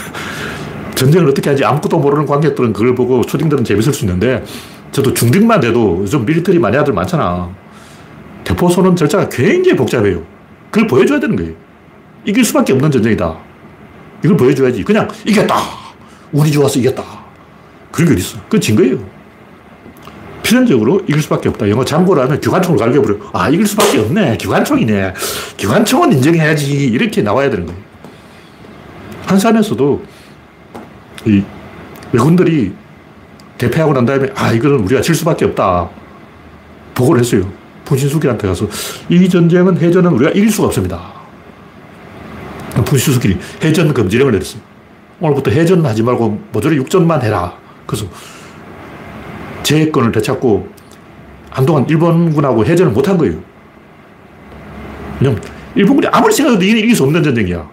[0.95, 4.45] 전쟁을 어떻게 하지 아무것도 모르는 관객들은 그걸 보고 초딩들은 재밌을 수 있는데
[4.93, 7.51] 저도 중딩만 돼도 요즘 밀리터리 마니아들 많잖아.
[8.45, 10.36] 대포소는 절차가 굉장히 복잡해요.
[10.71, 11.53] 그걸 보여줘야 되는 거예요.
[12.25, 13.37] 이길 수밖에 없는 전쟁이다.
[14.25, 14.83] 이걸 보여줘야지.
[14.83, 15.57] 그냥 이겼다.
[16.33, 17.03] 운이 좋아서 이겼다.
[17.93, 18.41] 그런 게 어딨어.
[18.45, 18.99] 그건 진 거예요.
[20.43, 21.69] 필연적으로 이길 수밖에 없다.
[21.69, 23.17] 영어 장고를 하면 기관총을 갈겨버려.
[23.33, 24.37] 아, 이길 수밖에 없네.
[24.37, 25.15] 기관총이네.
[25.57, 26.73] 기관총은 인정해야지.
[26.73, 27.81] 이렇게 나와야 되는 거예요.
[29.27, 30.05] 한산에서도
[31.27, 31.43] 이
[32.13, 32.73] 외군들이
[33.59, 35.89] 대패하고 난 다음에 아, 이거는 우리가 질 수밖에 없다.
[36.95, 37.51] 보고를 했어요.
[37.87, 38.69] 푸신수기한테 가서
[39.09, 41.01] 이 전쟁은 해전은 우리가 이길 수가 없습니다.
[42.85, 44.61] 푸신수기 해전 금지령을 내렸어요.
[45.21, 47.57] 오늘부터 해전 하지 말고 모조리 육전만 해라.
[47.87, 48.07] 그래서
[49.63, 50.69] 제해권을 되찾고
[51.51, 53.41] 한동안 일본군하고 해전을 못한 거예요.
[55.19, 55.43] 왜냐면
[55.75, 57.67] 일본군이 아무리 생각해도 이길 수 없는 전쟁이야.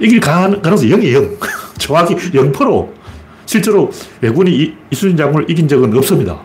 [0.00, 1.36] 이길 가능성이 0이에요, 0.
[1.76, 2.88] 정확히 0%.
[3.44, 6.40] 실제로 외군이 이순신 장군을 이긴 적은 없습니다.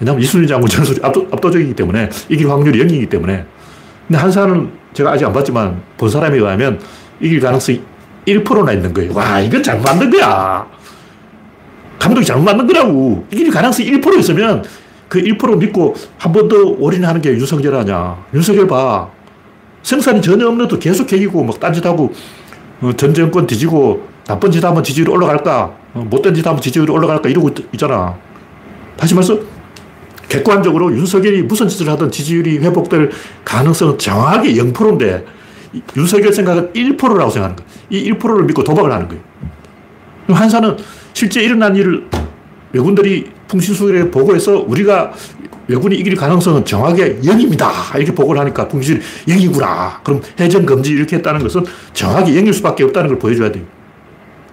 [0.00, 3.44] 왜냐하면 이순신 장군 전술이 압도, 압도적이기 때문에 이길 확률이 0이기 때문에.
[4.06, 6.80] 근데 한사는 제가 아직 안 봤지만 본 사람에 의하면
[7.20, 7.80] 이길 가능성이
[8.26, 9.12] 1%나 있는 거예요.
[9.14, 10.66] 와, 이건 잘못 만든 거야.
[11.98, 13.26] 감독이 잘못 만든 거라고.
[13.30, 14.62] 이길 가능성이 1% 있으면
[15.08, 18.16] 그 1% 믿고 한 번 더 올인하는 게 윤석열 아냐.
[18.34, 19.08] 윤석열 봐.
[19.82, 22.12] 생산이 전혀 없는데도 계속 개기고 막 딴짓하고
[22.82, 25.72] 어, 전 정권 뒤지고 나쁜 짓 하면 지지율이 올라갈까?
[25.94, 27.28] 어, 못된 짓 하면 지지율이 올라갈까?
[27.28, 28.14] 이러고 있, 잖아
[28.96, 29.38] 다시 말해서
[30.28, 33.10] 객관적으로 윤석열이 무슨 짓을 하든 지지율이 회복될
[33.44, 35.24] 가능성은 정확하게 0%인데
[35.96, 37.70] 윤석열 생각은 1%라고 생각하는 거예요.
[37.90, 39.22] 이 1%를 믿고 도박을 하는 거예요.
[40.28, 40.76] 한사는
[41.12, 42.06] 실제 일어난 일을
[42.72, 45.12] 외군들이 풍신수길에 보고해서 우리가
[45.68, 47.70] 외군이 이길 가능성은 정확하게 0입니다.
[47.96, 50.02] 이렇게 보고를 하니까 풍신이 0이구나.
[50.04, 53.64] 그럼 해전 금지 이렇게 했다는 것은 정확히 0일 수밖에 없다는 걸 보여줘야 돼요.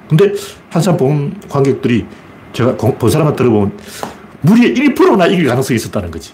[0.10, 0.34] 근데
[0.70, 2.06] 한산 본 관객들이
[2.52, 3.78] 제가 본 사람한테 들어보면
[4.44, 6.32] 무리의 1%나 이길 가능성이 있었다는 거지.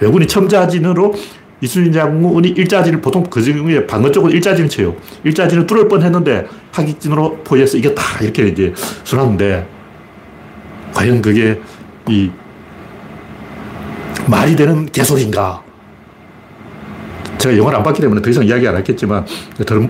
[0.00, 1.14] 외군이 첨자진으로
[1.60, 4.96] 이순신 장군이 일자진을 보통 그 중에 방어 쪽은 일자진을 쳐요.
[5.24, 8.02] 일자진을 뚫을 뻔 했는데 하객진으로 포위해서 이겼다.
[8.22, 8.72] 이렇게 이제
[9.04, 9.68] 순하는데
[10.94, 11.60] 과연 그게
[12.08, 12.30] 이
[14.26, 15.62] 말이 되는 개소리인가?
[17.38, 19.26] 제가 영화를 안 봤기 때문에 더 이상 이야기 안 했겠지만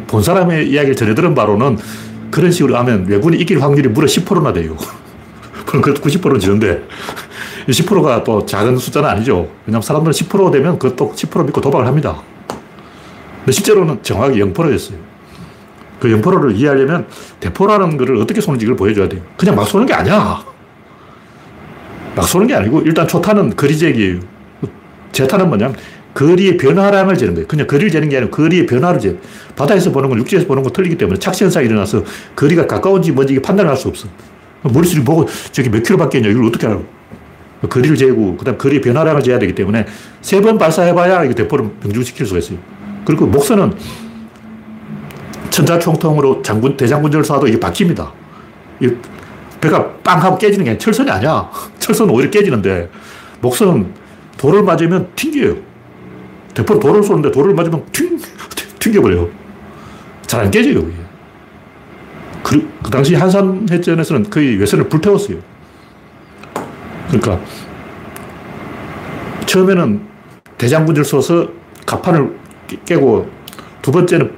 [0.07, 1.79] 본 사람의 이야기를 전해 들은 바로는
[2.31, 4.77] 그런 식으로 하면 외군이 이길 확률이 무려 10%나 돼요.
[5.67, 6.83] 그럼 그것도 90%는 지는데
[7.69, 9.49] 10%가 또 작은 숫자는 아니죠.
[9.67, 12.23] 왜냐하면 사람들은 10% 되면 그것도 10% 믿고 도박을 합니다.
[13.41, 14.99] 근데 실제로는 정확히 0%였어요.
[15.99, 17.07] 그 0%를 이해하려면
[17.41, 19.21] 대포라는 것을 어떻게 쏘는지 를 보여줘야 돼요.
[19.37, 20.43] 그냥 막 쏘는 게 아니야.
[22.17, 24.21] 막 쏘는 게 아니고 일단 초탄은 거리재기예요.
[25.13, 25.77] 제탄은 뭐냐면
[26.15, 27.47] 거리의 변화량을 재는 거예요.
[27.47, 29.17] 그냥 거리를 재는 게 아니라 거리의 변화를 재.
[29.57, 32.03] 바다에서 보는 건 육지에서 보는 건 틀리기 때문에 착시 현상이 일어나서
[32.35, 34.09] 거리가 가까운지 뭔지 이게 판단을 할수 없어.
[34.63, 36.81] 머릿속에 보고 저기 몇 킬로밖에 있냐 이걸 어떻게 알아?
[37.69, 39.87] 거리를 재고 그 다음 거리 변화량을 재야 되기 때문에
[40.23, 42.59] 세 번 발사해봐야 이 대포를 명중시킬 수가 있어요.
[43.05, 43.75] 그리고 목선은
[45.51, 48.13] 천자총통으로 장군 대장군절 쏴도 이게 박힙니다.
[48.81, 48.89] 이
[49.61, 51.51] 배가 빵 하고 깨지는 게 철선이 아니야.
[51.79, 52.89] 철선은 오히려 깨지는데
[53.41, 53.93] 목선은
[54.39, 55.57] 돌을 맞으면 튕겨요.
[56.55, 58.19] 대포로 돌을 쏘는데 돌을 맞으면 튕,
[58.79, 59.29] 튕겨버려요.
[60.27, 60.85] 잘 안 깨져요.
[62.43, 65.39] 그, 그 당시 한산해전에서는 거의 외선을 불태웠어요.
[67.11, 67.41] 그러니까
[69.47, 70.01] 처음에는
[70.59, 71.49] 대장군을 쏘서
[71.85, 72.37] 가판을
[72.85, 73.29] 깨고
[73.83, 74.31] 두 번째는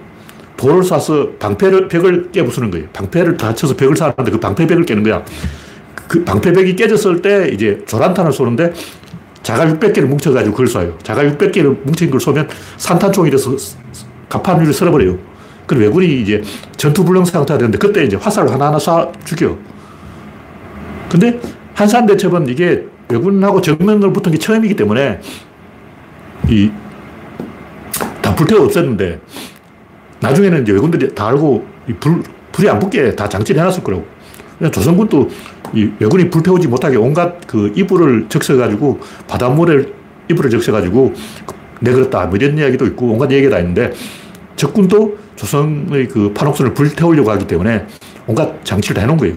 [0.57, 2.87] 볼을 쏴서 방패를, 벽을 깨부수는 거예요.
[2.93, 5.25] 방패를 다쳐서 벽을 쏴는데 그 방패벽을 깨는 거야.
[6.07, 8.73] 그 방패벽이 깨졌을 때 이제 조란탄을 쏘는데
[9.43, 11.03] 자가 600개를 뭉쳐가지고 그걸 쏴요.
[11.03, 13.51] 자가 600개를 뭉친 걸 쏘면 산탄총이 돼서
[14.29, 15.19] 가판 위를 쓸어버려요.
[15.67, 16.43] 그 외군이 이제
[16.77, 19.57] 전투불능 상태가 되는데 그때 이제 화살을 하나하나 쏴 죽여.
[21.11, 21.41] 근데
[21.75, 25.21] 한산대첩은 이게 외군하고 정면으로 붙은 게 처음이기 때문에
[26.49, 29.21] 이다 불태워 없었는데
[30.21, 31.67] 나중에는 이제 외군들이 다 알고
[32.01, 34.07] 불, 불이 안 붙게 다 장치를 해놨을 거라고.
[34.71, 35.29] 조선군도
[35.75, 39.87] 이 외군이 불태우지 못하게 온갖 그 이불을 적셔가지고 바닷물에
[40.31, 41.15] 이불을 적셔가지고
[41.81, 43.93] 내그랬다 뭐 이런 이야기도 있고 온갖 얘기가 다 있는데
[44.55, 47.87] 적군도 조선의 그 판옥선을 불태우려고 하기 때문에
[48.29, 49.35] 온갖 장치를 다 해놓은 거예요.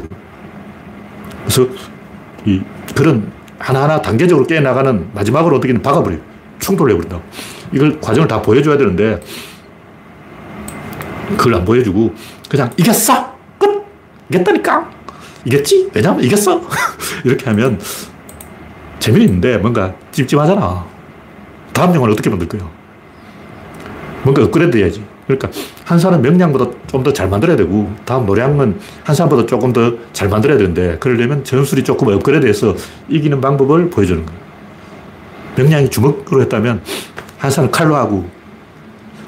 [1.43, 1.67] 그래서
[2.45, 2.61] 이
[2.95, 6.19] 그런 하나하나 단계적으로 깨나가는 마지막으로 어떻게든 박아버려요.
[6.59, 7.19] 충돌을 해버린다.
[7.71, 9.19] 이걸 과정을 다 보여줘야 되는데
[11.37, 12.13] 그걸 안 보여주고
[12.49, 13.35] 그냥 이겼어!
[13.57, 13.83] 끝!
[14.29, 14.89] 이겼다니까!
[15.45, 15.89] 이겼지?
[15.93, 16.61] 왜냐면 이겼어!
[17.23, 17.79] 이렇게 하면
[18.99, 20.85] 재미있는데 뭔가 찝찝하잖아.
[21.73, 22.67] 다음 영화는 어떻게 만들 거야?
[24.23, 25.04] 뭔가 업그레이드 해야지.
[25.27, 25.49] 그러니까
[25.85, 30.97] 한산은 명량보다 좀 더 잘 만들어야 되고 다음 노량은 한산보다 조금 더 잘 만들어야 되는데
[30.99, 32.75] 그러려면 전술이 조금 업그레이드해서
[33.09, 34.39] 이기는 방법을 보여주는 거예요.
[35.57, 36.81] 명량이 주먹으로 했다면
[37.37, 38.29] 한산은 칼로 하고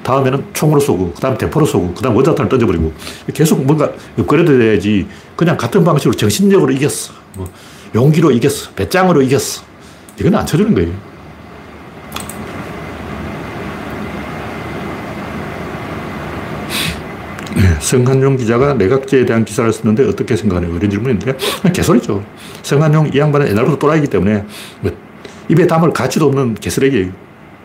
[0.04, 2.94] 다음에는 총으로 쏘고 그 다음 대포로 쏘고 그 다음 원자탄을 던져버리고
[3.34, 7.14] 계속 뭔가 업그레이드 돼야지 그냥 같은 방식으로 정신력으로 이겼어.
[7.36, 7.50] 뭐
[7.96, 8.72] 용기로 이겼어.
[8.72, 9.64] 배짱으로 이겼어.
[10.20, 10.92] 이건 안 쳐주는 거예요.
[17.88, 21.38] 성한용 기자가 내각제에 대한 기사를 썼는데 어떻게 생각하냐고 이런 질문인데
[21.74, 22.22] 개소리죠.
[22.62, 24.44] 성한용 이 양반은 옛날부터 또라이기 때문에
[24.82, 24.92] 뭐
[25.48, 27.12] 입에 담을 가치도 없는 개쓰레기예요.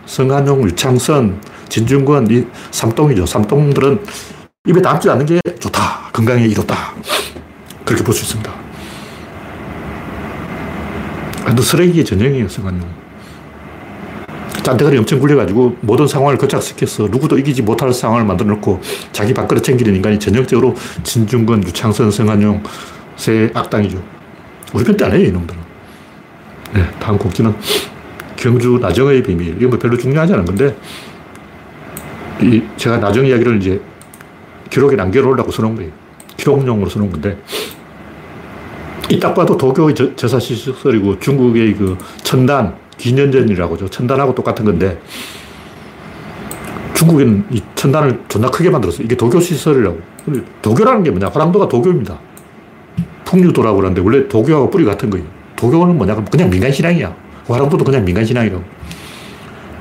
[0.06, 3.26] 성한용, 유창선, 진중권 이 삼동이죠.
[3.26, 4.00] 삼동들은
[4.68, 6.10] 입에 담지 않는 게 좋다.
[6.12, 6.94] 건강에 이롭다.
[7.84, 8.52] 그렇게 볼 수 있습니다.
[11.44, 13.01] 완전 쓰레기의 전형이에요, 성한용.
[14.62, 18.80] 짠대가리 엄청 굴려가지고 모든 상황을 거착시켜서 누구도 이기지 못할 상황을 만들어 놓고
[19.12, 22.62] 자기 밥그릇 챙기는 인간이 전형적으로 진중권, 유창선, 성한용
[23.16, 24.02] 세 악당이죠.
[24.72, 25.60] 우리 편때 아니에요, 이놈들은.
[26.74, 27.54] 네, 다음 곡지는
[28.36, 29.56] 경주 나정의 비밀.
[29.56, 30.76] 이건 뭐 별로 중요하지 않은 건데,
[32.40, 33.80] 이 제가 나정 이야기를 이제
[34.70, 35.92] 기록에 남겨놓으려고 써놓은 거예요.
[36.36, 37.38] 기록용으로 써놓은 건데,
[39.10, 43.88] 이 딱 봐도 도교의 저, 사시설이고 중국의 그 천단, 기년전이라고죠.
[43.88, 45.00] 천단하고 똑같은 건데
[46.94, 49.04] 중국에는 이 천단을 존나 크게 만들었어요.
[49.04, 49.98] 이게 도교 시설이라고.
[50.62, 51.28] 도교라는 게 뭐냐?
[51.28, 52.18] 화랑도가 도교입니다.
[53.24, 55.26] 풍류도라고 그러는데 원래 도교하고 뿌리 같은 거예요.
[55.56, 56.24] 도교는 뭐냐?
[56.26, 57.12] 그냥 민간 신앙이야.
[57.48, 58.62] 화랑도도 그냥 민간 신앙이라고.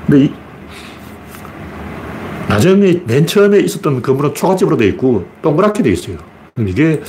[0.06, 0.32] 근데 이
[2.48, 6.16] 나중에 맨 처음에 있었던 건물은 초가집으로 되어 있고 동그랗게 되어 있어요.
[6.58, 7.00] 이게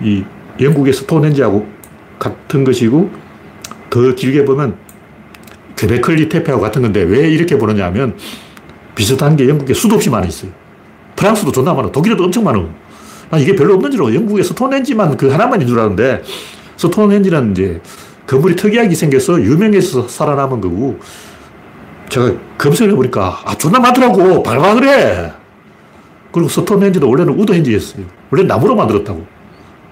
[0.00, 0.24] 이
[0.58, 1.66] 영국의 스톤헨지하고
[2.18, 3.10] 같은 것이고
[3.90, 4.87] 더 길게 보면 퀘
[5.86, 8.16] 베클리 태페하고 같은 건데 왜 이렇게 보느냐 하면
[8.94, 10.50] 비슷한 게 영국에 수도 없이 많이 있어요.
[11.14, 11.92] 프랑스도 존나 많아.
[11.92, 12.64] 독일에도 엄청 많아.
[13.30, 14.14] 난 이게 별로 없는 줄 알아.
[14.14, 16.22] 영국에 스톤헨지만 그 하나만인 줄 알았는데
[16.76, 17.80] 스톤헨지는 이제
[18.26, 20.98] 건물이 특이하게 생겨서 유명해서 살아남은 거고
[22.08, 24.42] 제가 검색을 해보니까 아 존나 많더라고.
[24.42, 25.32] 발바 그래.
[26.32, 28.04] 그리고 스톤헨지도 원래는 우드헨지였어요.
[28.30, 29.24] 원래 나무로 만들었다고.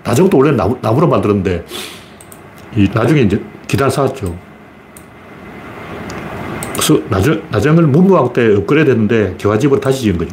[0.04, 1.64] 나중도 원래 나무, 나무로 만들었는데
[2.76, 4.36] 이 나중에 이제 기다를 쌓았죠.
[6.76, 10.30] 그래서 나정, 나정을 문무왕 때 업그레이드 했는데 교화집으로 다시 지은 거죠.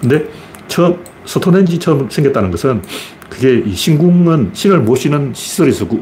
[0.00, 0.26] 근데
[0.68, 0.96] 처음,
[1.26, 2.82] 스톤헨지 처음 생겼다는 것은
[3.28, 5.96] 그게 이 신궁은 신을 모시는 시설이 있었고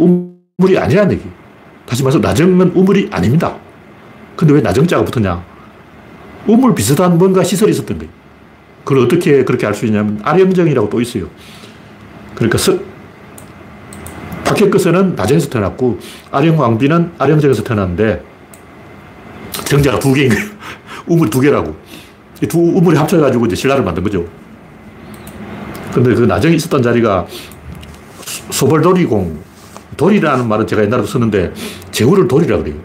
[0.56, 1.24] 우물이 아니라는 얘기.
[1.84, 3.56] 다시 말해서 나정은 우물이 아닙니다.
[4.36, 5.44] 근데 왜 나정자가 붙었냐?
[6.46, 8.12] 우물 비슷한 뭔가 시설이 있었던 거예요.
[8.84, 11.26] 그걸 어떻게 그렇게 알 수 있냐면 아령정이라고 또 있어요.
[12.36, 12.78] 그러니까 서,
[14.44, 15.98] 박혁거스는 나정에서 태어났고
[16.30, 18.22] 아령 왕비는 아령정에서 태어났는데
[19.64, 20.44] 정자가 두 개인 거예요.
[21.06, 21.74] 우물 두 개라고.
[22.48, 24.24] 두 우물이 합쳐가지고 이제 신라를 만든 거죠.
[25.92, 27.26] 근데 그 나중에 있었던 자리가
[28.50, 29.48] 소벌돌이공.
[29.96, 31.52] 돌이라는 말은 제가 옛날에 썼는데
[31.90, 32.76] 제후를 돌이라 그래요.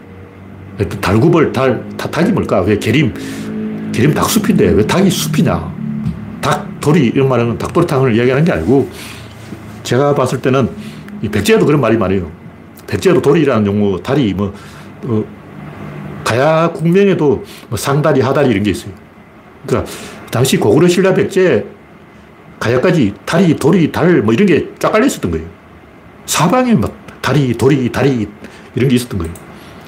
[1.00, 2.60] 달구벌, 달, 닭이 뭘까?
[2.62, 3.14] 왜 계림,
[3.92, 5.72] 계림 닭숲인데 왜 닭이 숲이냐?
[6.40, 8.90] 닭, 돌이 이런 말은 닭도리탕을 이야기하는 게 아니고
[9.84, 10.68] 제가 봤을 때는
[11.22, 12.30] 이 백제도 그런 말이 많아요.
[12.88, 14.52] 백제도 돌이라는 용어, 다리, 뭐,
[15.04, 15.24] 어,
[16.34, 18.92] 가야 국명에도 뭐 상다리, 하다리 이런 게 있어요.
[19.66, 19.90] 그러니까
[20.30, 21.64] 당시 고구려 신라 백제
[22.58, 25.46] 가야까지 다리, 돌이, 달 뭐 이런 게 쫙 깔려 있었던 거예요.
[26.26, 26.92] 사방에 막
[27.22, 28.26] 다리, 돌이, 다리
[28.74, 29.32] 이런 게 있었던 거예요.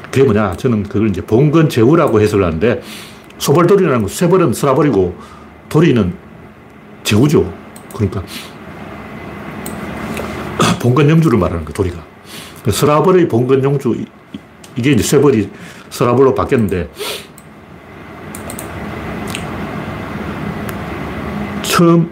[0.05, 0.57] 그게 뭐냐?
[0.57, 2.81] 저는 그걸 이제 봉건 제후라고 해석을 하는데
[3.39, 5.17] 소벌돌이라는 건 쇠벌은 쓸어버리고
[5.69, 6.15] 돌이는
[7.03, 7.53] 제후죠.
[7.93, 8.23] 그러니까
[10.81, 12.05] 봉건 영주를 말하는 거 도리가.
[12.71, 13.95] 스라벌의 봉건 영주
[14.77, 15.49] 이게 이제 쇠벌이
[15.97, 16.89] 서라블로 바뀌었는데
[21.63, 22.11] 처음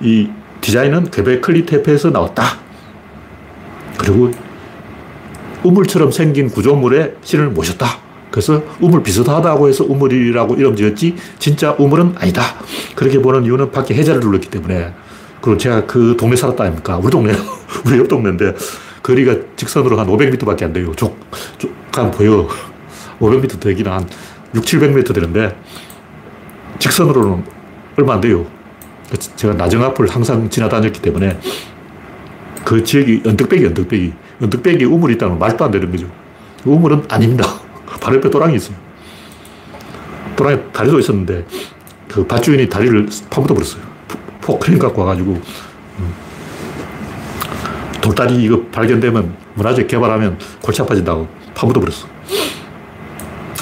[0.00, 0.28] 이
[0.60, 2.58] 디자인은 퀘베클리 테페에서 나왔다.
[3.96, 4.30] 그리고
[5.62, 7.86] 우물처럼 생긴 구조물에 신을 모셨다.
[8.30, 12.42] 그래서 우물 비슷하다고 해서 우물이라고 이름 지었지 진짜 우물은 아니다.
[12.94, 14.92] 그렇게 보는 이유는 밖에 해자를 눌렀기 때문에
[15.40, 16.98] 그리고 제가 그 동네 살았다 아닙니까?
[16.98, 17.32] 우리 동네
[17.86, 18.54] 우리 옆 동네인데
[19.02, 20.92] 거리가 직선으로 한 500m밖에 안 돼요.
[20.94, 21.16] 쭉,
[21.56, 22.46] 쭉, 가 보여.
[23.20, 24.08] 500m 되기는 한
[24.54, 25.56] 6, 700m 되는데
[26.78, 27.44] 직선으로는
[27.96, 28.46] 얼마 안 돼요.
[29.36, 31.38] 제가 나정 앞을 항상 지나다녔기 때문에
[32.64, 34.12] 그 지역이 언덕배기, 언덕배기.
[34.42, 36.06] 언덕배기 우물이 있다면 말도 안 되는 거죠.
[36.64, 37.44] 우물은 아닙니다.
[38.00, 38.76] 바로 옆에 또랑이 있어요.
[40.36, 41.44] 또랑이 다리도 있었는데
[42.06, 43.82] 그 밭주인이 다리를 파묻어 버렸어요.
[44.40, 46.14] 포크레인 갖고 와가지고 음.
[48.00, 52.06] 돌다리 이거 발견되면 문화재 개발하면 골치 아파진다고 파묻어 버렸어.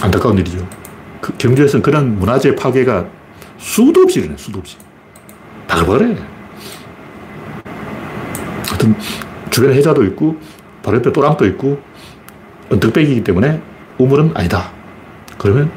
[0.01, 0.67] 안타까운 일이죠.
[1.21, 3.07] 그 경주에서는 그런 문화재 파괴가
[3.59, 4.77] 수도 없이 일어나, 수도 없이.
[5.69, 6.17] 바글바글해.
[8.69, 8.95] 하여튼,
[9.51, 10.37] 주변에 해자도 있고,
[10.83, 11.81] 바로 옆에 또랑도 있고,
[12.71, 13.61] 언덕배기이기 때문에
[13.99, 14.71] 우물은 아니다.
[15.39, 15.71] 그러면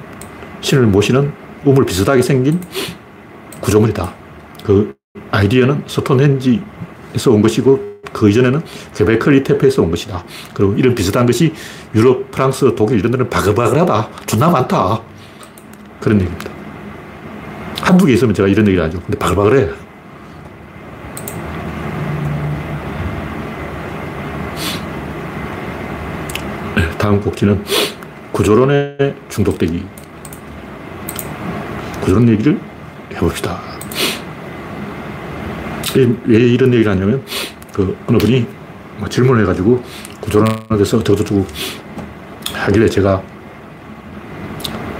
[0.61, 1.31] 신을 모시는
[1.65, 2.59] 우물 비슷하게 생긴
[3.61, 4.13] 구조물이다.
[4.63, 4.95] 그
[5.31, 8.61] 아이디어는 스톤헨지에서 온 것이고 그 이전에는
[8.95, 10.23] 퀘베클 이테프에서 온 것이다.
[10.53, 11.53] 그리고 이런 비슷한 것이
[11.95, 14.09] 유럽, 프랑스, 독일 이런 데는 바글바글하다.
[14.25, 15.01] 존나 많다.
[15.99, 16.51] 그런 얘기입니다.
[17.81, 18.99] 한두 개 있으면 제가 이런 얘기를 하죠.
[19.01, 19.65] 근데 바글바글해.
[26.75, 27.63] 네, 다음 곡지는
[28.31, 29.85] 구조론에 중독되기.
[32.01, 32.59] 구조론 얘기를
[33.13, 33.59] 해봅시다.
[35.95, 37.23] 왜 이런 얘기를 하냐면,
[37.79, 38.45] 그, 어느 분이
[38.97, 39.81] 뭐 질문을 해가지고
[40.19, 41.45] 구조론에 대해서 저저쩌고
[42.53, 43.21] 하길래 제가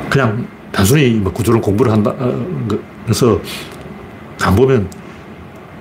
[0.10, 2.46] 그냥 단순히 뭐 구조론 공부를 한다, 어,
[3.04, 3.39] 그래서
[4.42, 4.89] 안 보면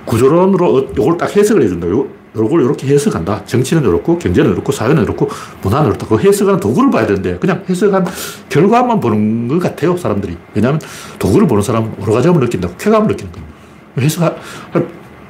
[0.03, 1.87] 구조론으로 이걸 딱 해석을 해준다.
[2.35, 3.45] 요걸 이렇게 해석한다.
[3.45, 5.29] 정치는 이렇고, 경제는 이렇고, 사회는 이렇고,
[5.61, 6.05] 문화는 이렇다.
[6.05, 8.05] 그 해석하는 도구를 봐야 되는데, 그냥 해석한
[8.49, 10.37] 결과만 보는 것 같아요, 사람들이.
[10.53, 10.79] 왜냐하면
[11.17, 13.47] 도구를 보는 사람은 오르가즘을 느낀다고, 쾌감을 느끼는 거예요.
[13.99, 14.37] 해석할,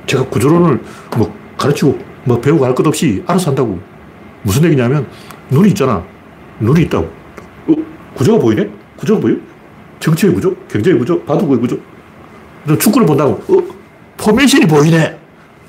[0.07, 0.81] 제가 구조론을
[1.17, 3.79] 뭐 가르치고, 뭐 배우고 할 것 없이 알아서 한다고.
[4.43, 5.05] 무슨 얘기냐면,
[5.49, 6.03] 눈이 있잖아.
[6.59, 7.05] 눈이 있다고.
[7.67, 7.75] 어?
[8.15, 8.69] 구조가 보이네?
[8.97, 9.35] 구조가 보여?
[9.99, 10.55] 정치의 구조?
[10.71, 11.21] 경제의 구조?
[11.23, 11.77] 바둑의 구조?
[12.79, 13.63] 축구를 본다고, 어?
[14.17, 15.17] 포메이션이 보이네.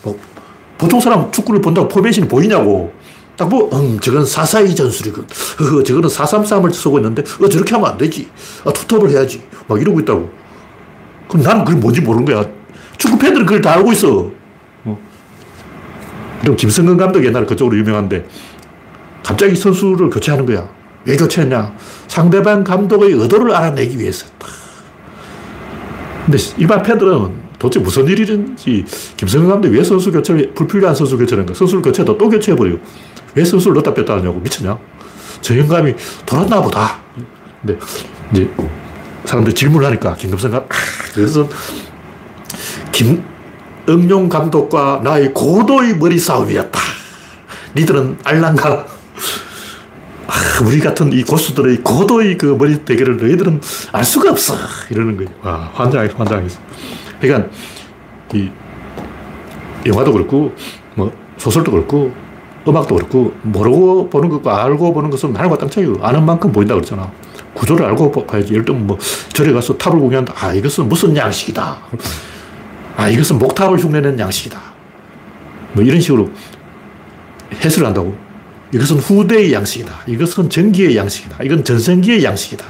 [0.03, 0.19] 뭐
[0.79, 2.93] 보통 사람 축구를 본다고 포메이션이 보이냐고.
[3.37, 5.25] 딱 보, 음, 저건 442 전술이건.
[5.25, 8.29] 어, 저거는 433을 쓰고 있는데, 어, 저렇게 하면 안 되지.
[8.65, 9.43] 아, 투톱을 해야지.
[9.67, 10.31] 막 이러고 있다고.
[11.29, 12.45] 그럼 나는 그게 뭔지 모르는 거야.
[12.99, 14.19] 축구 팬들은 그걸 다 알고 있어.
[14.19, 14.31] 어.
[16.41, 18.27] 그럼 김성근 감독이 옛날에 그쪽으로 유명한데,
[19.23, 20.69] 갑자기 선수를 교체하는 거야.
[21.05, 21.75] 왜 교체했냐?
[22.09, 24.27] 상대방 감독의 의도를 알아내기 위해서.
[26.27, 28.85] 근데 일반 팬들은 도대체 무슨 일이든지
[29.17, 31.55] 김성현 감독이 왜 선수 교체를, 불필요한 선수 교체를 한가?
[31.55, 32.79] 선수를 교체해도 또 교체해버려요.
[33.35, 34.41] 왜 선수를 넣다 뺐다 하냐고.
[34.41, 34.79] 미쳤냐?
[35.41, 35.95] 저 영감이
[36.27, 37.01] 돌았나 보다.
[37.61, 37.79] 근데
[38.33, 38.51] 이제
[39.25, 40.67] 사람들이 질문을 하니까 김금성 감, 아,
[41.15, 41.49] 그래서
[42.93, 43.23] 김
[43.91, 46.81] 응용 감독과 나의 고도의 머리 싸움이었다.
[47.77, 48.87] 니들은 알랑가.
[50.29, 50.33] 아,
[50.65, 54.55] 우리 같은 이 고수들의 고도의 그 머리 대결을 너희들은 알 수가 없어.
[54.91, 55.31] 이러는 거예요.
[55.43, 56.61] 와, 환장했어, 환장했어.
[57.21, 57.51] 그러니까
[58.33, 58.49] 이
[59.85, 60.55] 영화도 그렇고
[60.95, 62.15] 뭐 소설도 그렇고
[62.69, 67.11] 음악도 그렇고 모르고 보는 것과 알고 보는 것은 하늘과 땅 차이고 아는 만큼 보인다 그러잖아.
[67.55, 68.53] 구조를 알고 봐야지.
[68.53, 68.99] 예를 들면 뭐
[69.33, 70.35] 절에 가서 탑을 공유한다.
[70.37, 71.79] 아, 이것은 무슨 양식이다.
[72.97, 74.61] 아, 이것은 목탑을 흉내내는 양식이다.
[75.73, 76.31] 뭐 이런 식으로
[77.65, 78.17] 해설을 한다고.
[78.73, 79.93] 이것은 후대의 양식이다.
[80.07, 81.43] 이것은 전기의 양식이다.
[81.43, 82.65] 이건 전생기의 양식이다.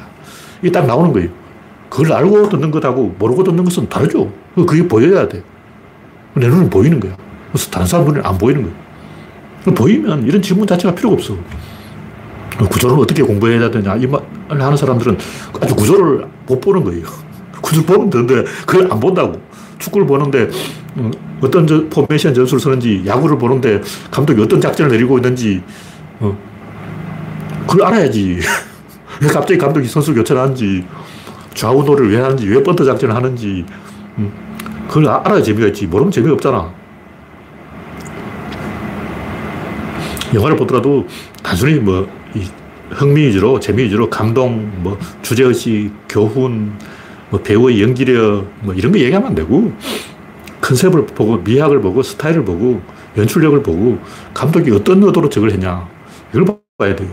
[0.63, 1.29] 이게 딱 나오는 거예요.
[1.91, 4.33] 그걸 알고 듣는 것하고 모르고 듣는 것은 다르죠.
[4.55, 5.43] 그게 보여야 돼.
[6.35, 7.17] 내 눈은 보이는 거야.
[7.53, 9.75] 그래서 다른 사람 눈은 안 보이는 거야.
[9.75, 11.37] 보이면 이런 질문 자체가 필요가 없어.
[12.71, 13.97] 구조를 어떻게 공부해야 되냐.
[13.97, 15.19] 이 말을 하는 사람들은
[15.61, 17.05] 아주 구조를 못 보는 거예요.
[17.61, 19.41] 구조를 보면 되는데 그걸 안 본다고.
[19.81, 20.49] 축구를 보는데
[20.97, 25.63] 어, 어떤 저 포메이션 전술을 쓰는지, 야구를 보는데 감독이 어떤 작전을 내리고 있는지,
[26.21, 26.37] 어,
[27.67, 28.39] 그걸 알아야지.
[29.21, 30.85] 왜 갑자기 감독이 선수 교체를 하는지,
[31.55, 33.65] 좌우노를 왜 하는지, 왜 번터 작전을 하는지,
[34.19, 34.33] 음,
[34.89, 35.87] 그걸 알아야 재미가 있지.
[35.87, 36.73] 모르면 재미가 없잖아.
[40.33, 41.07] 영화를 보더라도
[41.43, 42.09] 단순히 뭐,
[42.91, 46.73] 흥미 위주로, 재미 위주로 감동, 뭐, 주제의식, 교훈,
[47.31, 49.73] 뭐, 배우의 연기력, 뭐, 이런 거 얘기하면 안 되고,
[50.61, 52.81] 컨셉을 보고, 미학을 보고, 스타일을 보고,
[53.17, 53.99] 연출력을 보고,
[54.35, 55.89] 감독이 어떤 의도로 저걸 했냐.
[56.33, 56.45] 이걸
[56.77, 57.09] 봐야 돼요.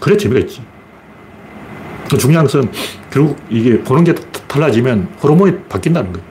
[0.00, 0.62] 그래 재미가 있지.
[2.18, 2.70] 중요한 것은
[3.10, 4.14] 결국 이게 보는 게
[4.48, 6.26] 달라지면 호르몬이 바뀐다는 거예요.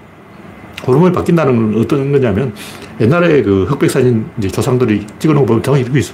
[0.86, 2.54] 호르몬이 바뀐다는 건 어떤 거냐면
[3.00, 6.14] 옛날에 그 흑백 사진 이제 조상들이 찍어 놓은 거 보면 이러고 있어.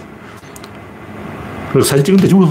[1.73, 2.47] 그 사진 찍는데 지금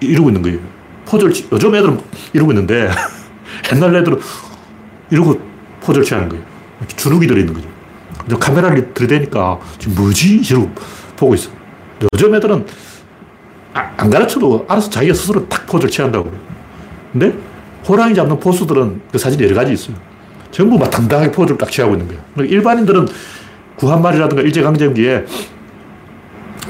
[0.00, 0.58] 이러고 있는 거예요.
[1.06, 2.00] 포즈를, 요즘 애들은
[2.32, 2.90] 이러고 있는데
[3.72, 4.20] 옛날 애들은
[5.10, 5.40] 이러고
[5.80, 6.44] 포즈를 취하는 거예요.
[6.96, 8.38] 주눅이 들어있는 거죠.
[8.38, 10.42] 카메라를 들이대니까 지금 뭐지?
[10.48, 10.70] 이러고
[11.16, 11.50] 보고 있어.
[12.12, 12.66] 요즘 애들은
[13.74, 16.32] 아, 안 가르쳐도 알아서 자기가 스스로 딱 포즈를 취한다고
[17.12, 17.32] 근데
[17.88, 19.96] 호랑이 잡는 포수들은 그 사진이 여러 가지 있어요.
[20.50, 22.22] 전부 막 당당하게 포즈를 딱 취하고 있는 거예요.
[22.34, 23.06] 그러니까 일반인들은
[23.76, 25.26] 구한말이라든가 일제강점기에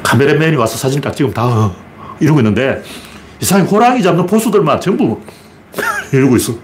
[0.02, 1.76] 카메라맨이 와서 사진 딱 찍으면 다 어,
[2.20, 2.82] 이러고 있는데
[3.40, 5.20] 이상하 호랑이 잡는 포수들만 전부
[6.12, 6.54] 이러고 있어.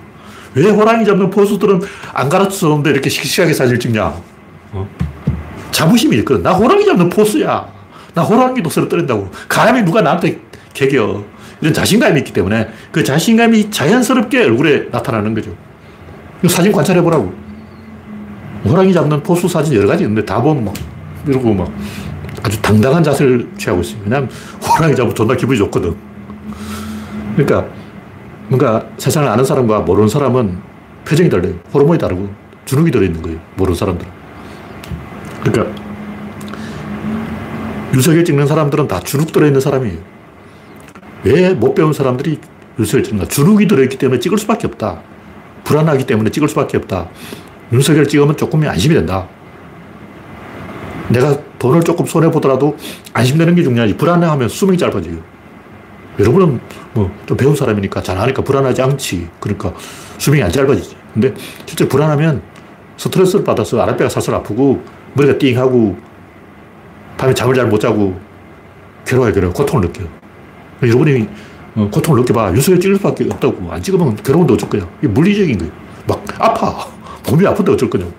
[0.55, 1.81] 왜 호랑이 잡는 포수들은
[2.13, 4.15] 안 가르쳐줬는데 이렇게 씩씩하게 사진을 찍냐?
[4.73, 4.89] 어?
[5.71, 6.43] 자부심이 있거든.
[6.43, 7.67] 나 호랑이 잡는 포수야.
[8.15, 9.31] 나 호랑이도 쓰러뜨린다고.
[9.49, 10.41] 감히 누가 나한테
[10.75, 11.25] 개겨.
[11.61, 15.55] 이런 자신감이 있기 때문에 그 자신감이 자연스럽게 얼굴에 나타나는 거죠.
[16.49, 17.33] 사진 관찰해 보라고.
[18.65, 20.75] 호랑이 잡는 포수 사진 여러 가지 있는데 다 보면 막
[21.27, 21.71] 이러고 막
[22.43, 24.01] 아주 당당한 자세를 취하고 있어요.
[24.05, 24.29] 왜냐하면
[24.61, 25.95] 호랑이 잡으면 존나 기분이 좋거든.
[27.37, 27.67] 그러니까
[28.53, 30.59] 뭔가 세상을 아는 사람과 모르는 사람은
[31.07, 31.55] 표정이 달라요.
[31.73, 32.29] 호르몬이 다르고
[32.67, 33.39] 주눅이 들어있는 거예요.
[33.57, 34.13] 모르는 사람들은.
[35.43, 35.83] 그러니까
[37.95, 39.99] 윤석열 찍는 사람들은 다 주눅 들어있는 사람이에요.
[41.25, 42.39] 왜 못 배운 사람들이
[42.79, 43.29] 윤석열 찍는가?
[43.29, 45.01] 주눅이 들어있기 때문에 찍을 수밖에 없다.
[45.65, 47.09] 불안하기 때문에 찍을 수밖에 없다.
[47.73, 49.29] 윤석열 찍으면 조금이 안심이 된다.
[51.09, 52.77] 내가 돈을 조금 손해보더라도
[53.15, 53.97] 안심되는 게 중요하지.
[53.97, 55.32] 불안해하면 수명이 짧아져요.
[56.19, 56.61] 여러분은
[56.95, 59.29] 뭐좀 배운 사람이니까 잘 아니까 불안하지 않지.
[59.41, 59.73] 그러니까
[60.19, 60.97] 수명이 안 짧아지지.
[61.15, 61.35] 근데
[61.67, 62.43] 실제 불안하면
[62.97, 64.83] 스트레스를 받아서 아랫배가 살살 아프고
[65.15, 65.97] 머리가 띵하고
[67.17, 68.19] 밤에 잠을 잘 못 자고
[69.07, 69.53] 괴로워요, 괴로워.
[69.53, 70.09] 고통을 느껴요.
[70.83, 71.29] 여러분이
[71.75, 72.53] 어, 고통을 느껴봐.
[72.53, 73.73] 유서에 찍을 수밖에 없다고.
[73.73, 74.87] 안 찍으면 괴로운데 어쩔 거야.
[74.99, 75.73] 이게 물리적인 거예요.
[76.07, 76.87] 막 아파.
[77.31, 78.13] 몸이 아픈데 어쩔 거냐고.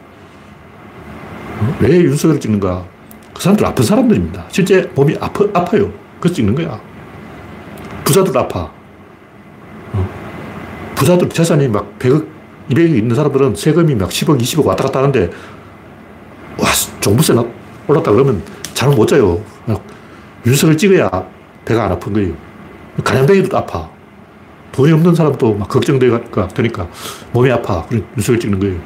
[1.60, 1.78] 어?
[1.80, 2.86] 왜 윤석열을 찍는가?
[3.34, 4.46] 그 사람들 아픈 사람들입니다.
[4.50, 5.92] 실제 몸이 아파, 아파요.
[6.20, 6.80] 그래서 찍는 거야.
[8.04, 8.72] 부자들 아파.
[9.94, 10.10] 어?
[10.96, 12.28] 부자들 재산이 막 100억,
[12.70, 15.30] 200억 있는 사람들은 세금이 막 10억, 20억 왔다 갔다 하는데,
[16.58, 16.68] 와,
[17.00, 17.34] 종부세
[17.88, 18.42] 올랐다 그러면
[18.74, 19.42] 잠을 못 자요.
[20.46, 21.10] 윤석을 찍어야
[21.66, 22.34] 배가 안 아픈 거예요.
[23.04, 23.90] 간염병이도 아파.
[24.72, 26.88] 돈이 없는 사람도 막 걱정되니까 되니까
[27.32, 27.86] 몸이 아파.
[27.88, 28.80] 그래서 윤석을 찍는 거예요.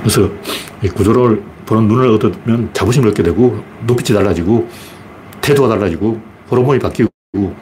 [0.00, 0.28] 그래서
[0.82, 4.68] 이 구조를 보는 눈을 얻으면 자부심을 얻게 되고 눈빛이 달라지고
[5.40, 6.20] 태도가 달라지고
[6.50, 7.10] 호르몬이 바뀌고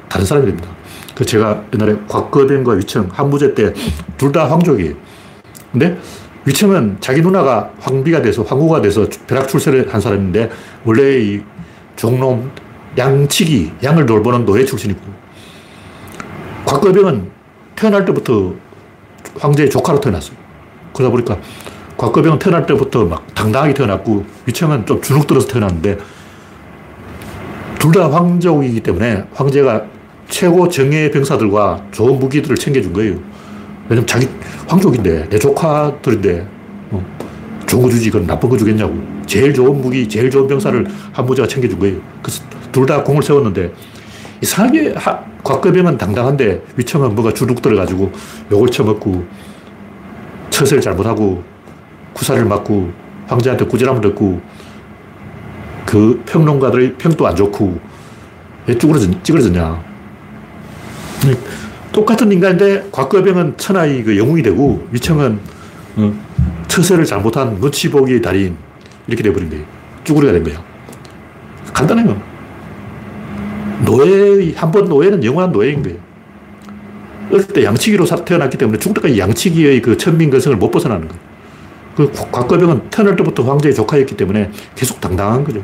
[0.09, 0.68] 다른 사람이 됩니다.
[1.14, 3.72] 그 제가 옛날에 곽거ben과 위청 한무제 때
[4.18, 4.95] 둘 다 황족이에요.
[5.72, 5.97] 근데
[6.45, 10.51] 위청은 자기 누나가 황비가 돼서 황후가 돼서 벼락 출세를 한 사람인데
[10.85, 11.41] 원래 이
[11.97, 12.51] 종놈
[12.99, 15.01] 양치기 양을 돌보는 노예 출신이고
[16.66, 17.30] 곽거병은
[17.76, 18.55] 태어날 때부터
[19.39, 20.37] 황제의 조카로 태어났어요.
[20.93, 21.39] 그러다 보니까
[21.97, 25.99] 곽거병은 태어날 때부터 막 당당하게 태어났고 위청은 좀 주눅 들어서 태어났는데
[27.85, 29.85] 둘 다 황족이기 때문에 황제가
[30.30, 33.16] 최고 정예 병사들과 좋은 무기들을 챙겨준 거예요.
[33.91, 34.26] 왜냐면 자기
[34.66, 36.47] 황족인데, 내 조카들인데,
[36.93, 37.05] 어,
[37.66, 38.95] 좋은 거 주지, 그건 나쁜 거 주겠냐고.
[39.26, 41.99] 제일 좋은 무기, 제일 좋은 병사를 한무제가 챙겨준 거예요.
[42.22, 43.70] 그래서 둘 다 공을 세웠는데,
[44.41, 44.95] 이상하게
[45.45, 48.11] 곽급병은 당당한데 위청은 뭐가 주눅 들어가지고
[48.51, 49.24] 욕을 쳐먹고
[50.49, 51.43] 처세를 잘못하고
[52.14, 52.91] 구사를 맞고
[53.26, 54.41] 황제한테 꾸지람을 듣고
[55.95, 57.78] 그 평론가들의 평도 안 좋고
[58.66, 59.80] 왜 쭈그러졌, 찌그러졌냐.
[61.92, 65.38] 똑같은 인간인데 곽거병은 천하의 그 영웅이 되고 위청은
[65.95, 66.12] 어,
[66.66, 68.57] 처세를 잘못한 눈치 보기의 달인
[69.07, 69.64] 이렇게 돼버린 거예요.
[70.03, 70.59] 쭈구리가 된 거예요.
[71.72, 72.20] 간단해요.
[73.84, 75.99] 노예, 한 번 노예는 영원한 노예인 거예요.
[77.30, 81.22] 어릴 때 양치기로 태어났기 때문에 죽을 때까지 양치기의 그 천민근성을 못 벗어나는 거예요.
[81.95, 85.62] 그 곽거병은 태어날 때부터 황제의 조카였기 때문에 계속 당당한 거죠.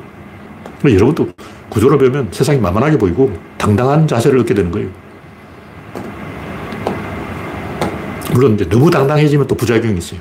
[0.84, 1.28] 여러분도
[1.68, 4.88] 구조를 배우면 세상이 만만하게 보이고 당당한 자세를 얻게 되는 거예요.
[8.32, 10.20] 물론 이제 너무 당당해지면 또 부작용이 있어요.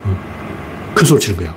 [0.00, 1.54] 어, 큰 소리 치는 거야.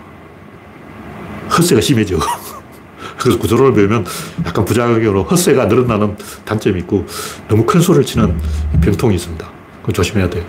[1.49, 2.17] 헛세가 심해져.
[3.17, 4.05] 그래서 구조론을 배우면
[4.45, 7.05] 약간 부작용으로 헛세가 늘어나는 단점이 있고
[7.47, 8.37] 너무 큰 소리를 치는
[8.81, 9.49] 병통이 있습니다.
[9.81, 10.43] 그거 조심해야 돼요.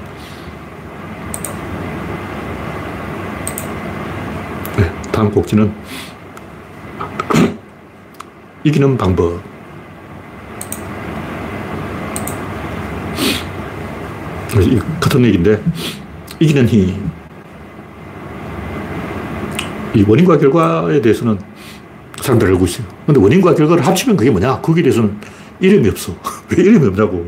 [4.76, 5.72] 네, 다음 곡지는
[8.68, 9.40] 이기는 방법.
[15.00, 15.62] 같은 얘기인데,
[16.38, 17.10] 이기는 힘.
[19.94, 21.38] 이 원인과 결과에 대해서는
[22.20, 22.86] 사람들이 알고 있어요.
[23.06, 24.60] 근데 원인과 결과를 합치면 그게 뭐냐?
[24.60, 25.16] 거기에 대해서는
[25.60, 26.12] 이름이 없어.
[26.54, 27.26] 왜 이름이 없냐고.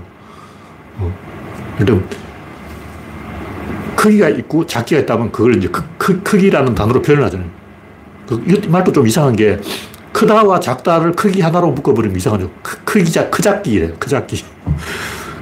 [0.98, 1.18] 어.
[1.80, 2.04] 예를
[3.96, 7.48] 크기가 있고 작기가 있다면 그걸 이제 크, 크, 크기라는 단어로 표현을 하잖아요.
[8.28, 9.58] 그, 이 말도 좀 이상한 게
[10.12, 12.50] 크다와 작다를 크기 하나로 묶어버리면 이상하죠.
[12.62, 13.94] 크, 크기자, 크작기래요.
[13.98, 14.44] 크작기.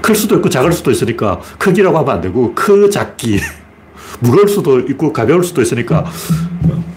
[0.03, 3.41] 클 수도 있고 작을 수도 있으니까 크기라고 하면 안 되고 크작기.
[4.21, 6.05] 무거울 수도 있고 가벼울 수도 있으니까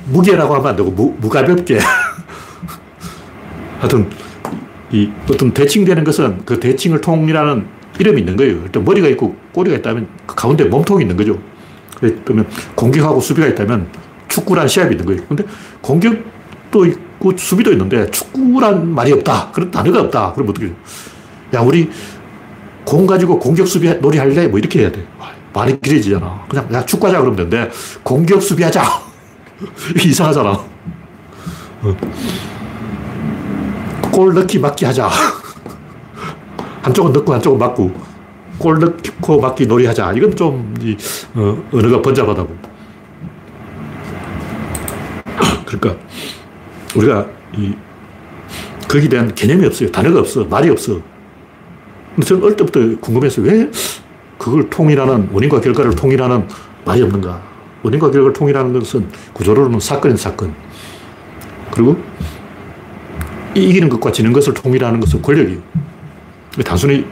[0.05, 1.79] 무게라고 하면 안 되고 무, 무가볍게.
[3.79, 4.09] 하여튼
[4.91, 7.65] 이 어떤 대칭되는 것은 그 대칭을 통이라는
[7.99, 8.61] 이름이 있는 거예요.
[8.63, 11.39] 일단 머리가 있고 꼬리가 있다면 그 가운데 몸통이 있는 거죠.
[12.25, 13.87] 그러면 공격하고 수비가 있다면
[14.27, 15.21] 축구란 시합이 있는 거예요.
[15.27, 15.43] 근데
[15.81, 16.87] 공격도
[17.21, 19.51] 있고 수비도 있는데 축구란 말이 없다.
[19.51, 20.33] 그런 단어가 없다.
[20.33, 20.73] 그럼 어떻게
[21.53, 21.89] 야, 우리
[22.83, 24.47] 공 가지고 공격 수비 놀이 할래?
[24.47, 25.05] 뭐 이렇게 해야 돼.
[25.53, 26.45] 말이 길어지잖아.
[26.49, 27.69] 그냥, 야, 축구하자 그러면 되는데,
[28.03, 28.83] 공격 수비하자.
[30.03, 30.49] 이상하잖아.
[31.83, 31.97] 어.
[34.11, 35.09] 골 넣기 맞기 하자.
[36.81, 37.91] 한쪽은 넣고 한쪽은 맞고.
[38.57, 40.13] 골 넣고 맞기 놀이 하자.
[40.13, 40.95] 이건 좀, 이,
[41.35, 42.55] 어, 언어가 번잡하다고.
[45.65, 45.97] 그러니까,
[46.95, 47.27] 우리가
[47.57, 47.73] 이,
[48.87, 49.91] 거기에 대한 개념이 없어요.
[49.91, 50.43] 단어가 없어.
[50.45, 50.99] 말이 없어.
[52.15, 53.45] 근데 저는 어릴 때부터 궁금했어요.
[53.45, 53.69] 왜
[54.37, 56.47] 그걸 통일하는, 원인과 결과를 통일하는
[56.83, 57.41] 말이 없는가.
[57.83, 60.53] 원인과 결과를 통일하는 것은 구조로는 사건인 사건.
[61.71, 61.97] 그리고
[63.55, 65.59] 이기는 것과 지는 것을 통일하는 것은 권력이에요.
[66.65, 67.05] 단순히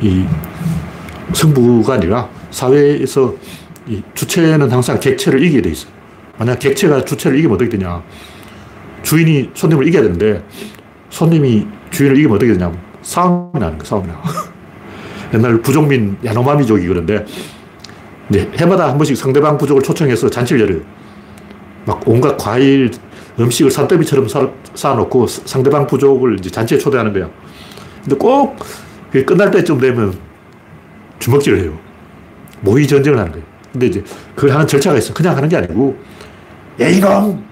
[0.00, 0.24] 이
[1.32, 3.34] 성부가 아니라 사회에서
[3.86, 5.88] 이 주체는 항상 객체를 이기게 돼 있어.
[6.38, 8.02] 만약 객체가 주체를 이기면 어떻게 되냐.
[9.02, 10.42] 주인이 손님을 이겨야 되는데
[11.10, 12.72] 손님이 주인을 이기면 어떻게 되냐.
[13.02, 14.22] 싸움이 나는 거야, 싸움이 나.
[15.34, 17.24] 옛날 부족민 야노마미족이 그런데
[18.30, 20.80] 이제 해마다 한 번씩 상대방 부족을 초청해서 잔치를 열어요.
[21.84, 22.90] 막 온갖 과일,
[23.38, 24.28] 음식을 산더미처럼
[24.74, 27.28] 쌓아놓고 상대방 부족을 이제 잔치에 초대하는 거야.
[28.02, 28.56] 근데 꼭
[29.26, 30.14] 끝날 때쯤 되면
[31.18, 31.78] 주먹질을 해요.
[32.60, 33.46] 모의 전쟁을 하는 거예요.
[33.72, 35.14] 근데 이제 그걸 하는 절차가 있어.
[35.14, 35.96] 그냥 하는 게 아니고,
[36.80, 37.44] 야, 이놈!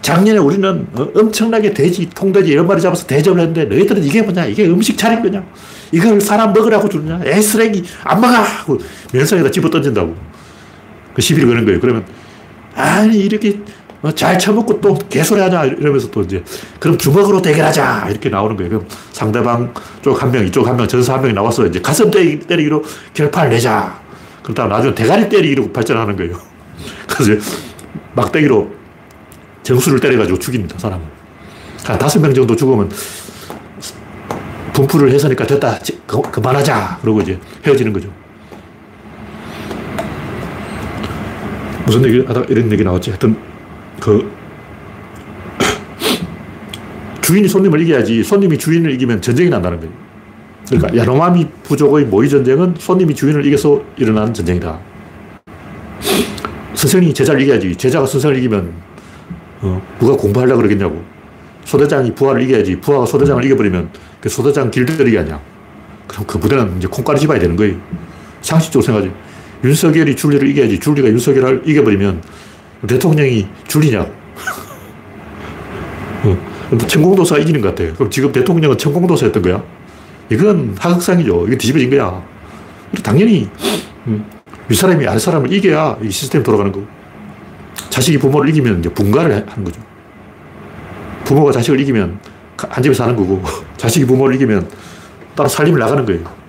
[0.00, 0.02] 어?
[0.02, 4.46] 작년에 우리는 어, 엄청나게 돼지, 통돼지 이런 마리 잡아서 대접을 했는데 너희들은 이게 뭐냐?
[4.46, 5.44] 이게 음식 차린 거냐?
[5.92, 7.20] 이걸 사람 먹으라고 주느냐?
[7.24, 8.34] 애 쓰레기 안 먹어!
[8.34, 8.78] 하고
[9.12, 10.14] 면상에다 집어 던진다고.
[11.14, 11.80] 그 시비를 거는 거예요.
[11.80, 12.04] 그러면,
[12.74, 13.60] 아니, 이렇게
[14.02, 16.42] 어, 잘 처먹고 또 개소리 하냐 이러면서 또 이제
[16.78, 18.70] 그럼 주먹으로 대결하자 이렇게 나오는 거예요.
[18.70, 22.38] 그럼 상대방 쪽 한 명, 이쪽 한 명, 전사 한 명이 나와서 이제 가슴 때리,
[22.40, 22.82] 때리기로
[23.12, 24.00] 결판을 내자.
[24.42, 26.38] 그러다 나중에 대가리 때리기로 발전하는 거예요.
[27.06, 27.44] 그래서
[28.14, 28.79] 막대기로
[29.62, 31.04] 정수를 때려가지고 죽입니다, 사람을.
[31.84, 32.90] 한 다섯 명 정도 죽으면
[34.72, 35.78] 분풀을 해서니까 됐다.
[36.06, 36.98] 그만하자.
[37.02, 38.10] 그러고 이제 헤어지는 거죠.
[41.86, 43.10] 무슨 얘기 하다 이런 얘기 나왔지?
[43.10, 43.36] 하여튼
[43.98, 44.30] 그
[47.20, 49.92] 주인이 손님을 이겨야지 손님이 주인을 이기면 전쟁이 난다는 거예요.
[50.68, 54.78] 그러니까 야노마미 부족의 모의 전쟁은 손님이 주인을 이겨서 일어나는 전쟁이다.
[56.74, 57.74] 선생이 제자를 이겨야지.
[57.74, 58.72] 제자가 선생을 이기면
[59.62, 61.02] 어, 누가 공부하려고 그러겠냐고.
[61.64, 62.80] 소대장이 부하를 이겨야지.
[62.80, 63.90] 부하가 소대장을 이겨버리면
[64.20, 65.40] 그 소대장 길들이기 아니야.
[66.06, 67.76] 그럼 그 부대는 이제 콩가루 집어야 되는 거예요.
[68.42, 69.12] 상식적으로 생각하지.
[69.62, 70.80] 윤석열이 줄리를 이겨야지.
[70.80, 72.22] 줄리가 윤석열을 이겨버리면
[72.86, 74.00] 대통령이 줄리냐?
[76.24, 76.36] 어,
[76.86, 77.92] 천공도사가 이기는 것 같아요.
[77.94, 79.62] 그럼 지금 대통령은 천공도사였던 거야?
[80.30, 81.46] 이건 하극상이죠.
[81.48, 82.22] 이거 뒤집어진 거야.
[83.02, 83.48] 당연히
[84.06, 84.24] 음,
[84.68, 86.99] 윗사람이 아랫사람을 이겨야 이 시스템이 돌아가는 거고.
[87.90, 89.80] 자식이 부모를 이기면 이제 분가를 하는 거죠.
[91.24, 92.18] 부모가 자식을 이기면
[92.56, 93.42] 한 집에 사는 거고,
[93.76, 94.68] 자식이 부모를 이기면
[95.34, 96.40] 따로 살림을 나가는 거예요.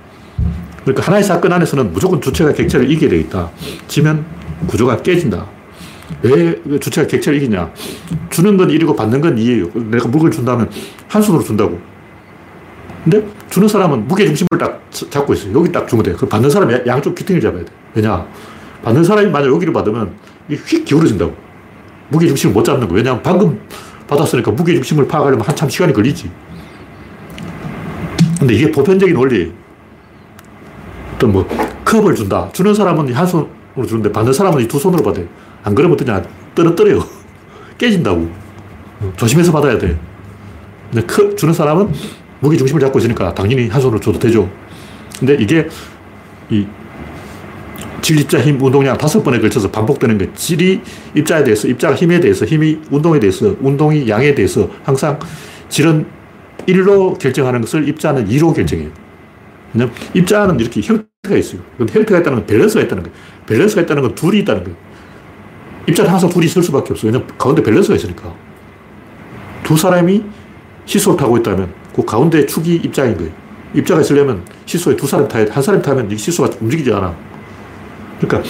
[0.83, 3.51] 그러니까 하나의 사건 안에서는 무조건 주체가 객체를 이기게 되어 있다.
[3.87, 4.25] 지면
[4.67, 5.45] 구조가 깨진다.
[6.23, 7.71] 왜 주체가 객체를 이기냐?
[8.29, 9.85] 주는 건 1이고 받는 건 2예요.
[9.89, 10.69] 내가 물건을 준다면
[11.07, 11.79] 한 손으로 준다고.
[13.03, 15.57] 근데 주는 사람은 무게중심을 딱 잡고 있어요.
[15.57, 16.13] 여기 딱 주면 돼.
[16.13, 17.71] 그 받는 사람이 양쪽 귀퉁이를 잡아야 돼.
[17.95, 18.25] 왜냐?
[18.83, 20.11] 받는 사람이 만약 여기를 받으면
[20.55, 21.35] 휙 기울어진다고.
[22.09, 22.93] 무게중심을 못 잡는 거.
[22.93, 23.59] 왜냐하면 방금
[24.07, 26.29] 받았으니까 무게중심을 파악하려면 한참 시간이 걸리지.
[28.39, 29.53] 근데 이게 보편적인 원리.
[31.15, 31.47] 어떤 뭐
[31.85, 32.49] 컵을 준다.
[32.51, 35.25] 주는 사람은 한 손으로 주는데 받는 사람은 두 손으로 받아요.
[35.63, 36.23] 안 그러면 어떠냐.
[36.55, 37.03] 떨어뜨려요.
[37.77, 38.29] 깨진다고.
[39.15, 39.97] 조심해서 받아야 돼.
[40.91, 41.93] 근데 크, 주는 사람은
[42.39, 44.49] 무게 중심을 잡고 있으니까 당연히 한 손으로 줘도 되죠.
[45.19, 45.67] 근데 이게
[46.49, 46.65] 이
[48.01, 50.81] 질 입자 힘 운동량 다섯 번에 걸쳐서 반복되는 거 질이
[51.15, 55.19] 입자에 대해서 입자가 힘에 대해서 힘이 운동에 대해서 운동이 양에 대해서 항상
[55.69, 56.05] 질은
[56.67, 58.89] 1로 결정하는 것을 입자는 2로 결정해요.
[59.73, 61.61] 왜냐면 입자는 이렇게 형태가 있어요.
[61.77, 63.17] 근데 형태가 있다는 건 밸런스가 있다는 거예요.
[63.47, 64.77] 밸런스가 있다는 건 둘이 있다는 거예요.
[65.87, 67.11] 입자는 항상 둘이 있을 수밖에 없어요.
[67.11, 68.33] 왜냐면 가운데 밸런스가 있으니까.
[69.63, 70.23] 두 사람이
[70.85, 73.31] 시소를 타고 있다면 그 가운데 축이 입자인 거예요.
[73.73, 75.51] 입자가 있으려면 시소에 두 사람 타야 돼.
[75.51, 77.30] 한 사람 타면 이 시소가 움직이지 않아.
[78.21, 78.49] 그러니까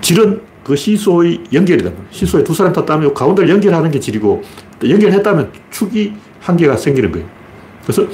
[0.00, 1.90] 질은 그 시소의 연결이다.
[2.10, 4.42] 시소에 두 사람 탔다면 가운데를 연결하는 게 질이고
[4.88, 7.26] 연결했다면 축이 한 개가 생기는 거예요.
[7.82, 8.06] 그래서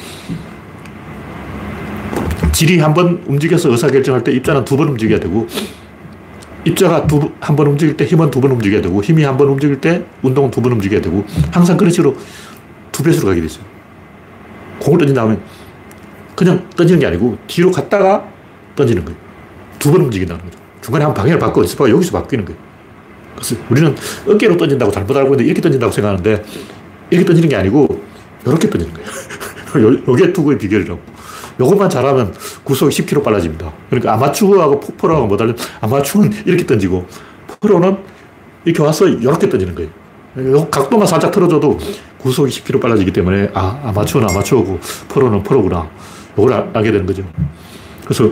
[2.52, 5.46] 질이 한 번 움직여서 의사결정할 때 입자는 두 번 움직여야 되고
[6.64, 7.06] 입자가
[7.40, 10.50] 한 번 움직일 때 힘은 두 번 움직여야 되고 힘이 한 번 움직일 때 운동은
[10.50, 12.16] 두 번 움직여야 되고 항상 그런 식으로
[12.92, 13.62] 두 배수로 가게 되죠.
[14.78, 15.38] 공을 던진 다음에
[16.36, 18.28] 그냥 던지는 게 아니고 뒤로 갔다가
[18.76, 19.18] 던지는 거예요.
[19.78, 20.61] 두 번 움직인다는 거죠.
[20.82, 22.60] 중간에 한 방향을 바꿔 스파가 여기서 바뀌는 거예요.
[23.36, 23.96] 그래서 우리는
[24.28, 26.44] 어깨로 던진다고 잘못 알고 있는데 이렇게 던진다고 생각하는데
[27.10, 28.02] 이렇게 던지는 게 아니고
[28.44, 29.08] 이렇게 던지는 거예요.
[30.06, 31.00] 요 게 투구의 비결이라고.
[31.60, 33.72] 요것만 잘하면 구속이 10km 빨라집니다.
[33.90, 37.06] 그러니까 아마추어하고 프로하고 뭐 다른 아마추어는 이렇게 던지고
[37.60, 37.96] 프로는
[38.64, 39.90] 이렇게 와서 이렇게 던지는 거예요.
[40.52, 41.78] 요 각도만 살짝 틀어줘도
[42.18, 44.78] 구속이 10km 빨라지기 때문에 아, 아마추어는 아마추어고
[45.08, 45.88] 프로는 프로구나.
[46.36, 47.22] 이걸 알게 되는 거죠.
[48.04, 48.30] 그래서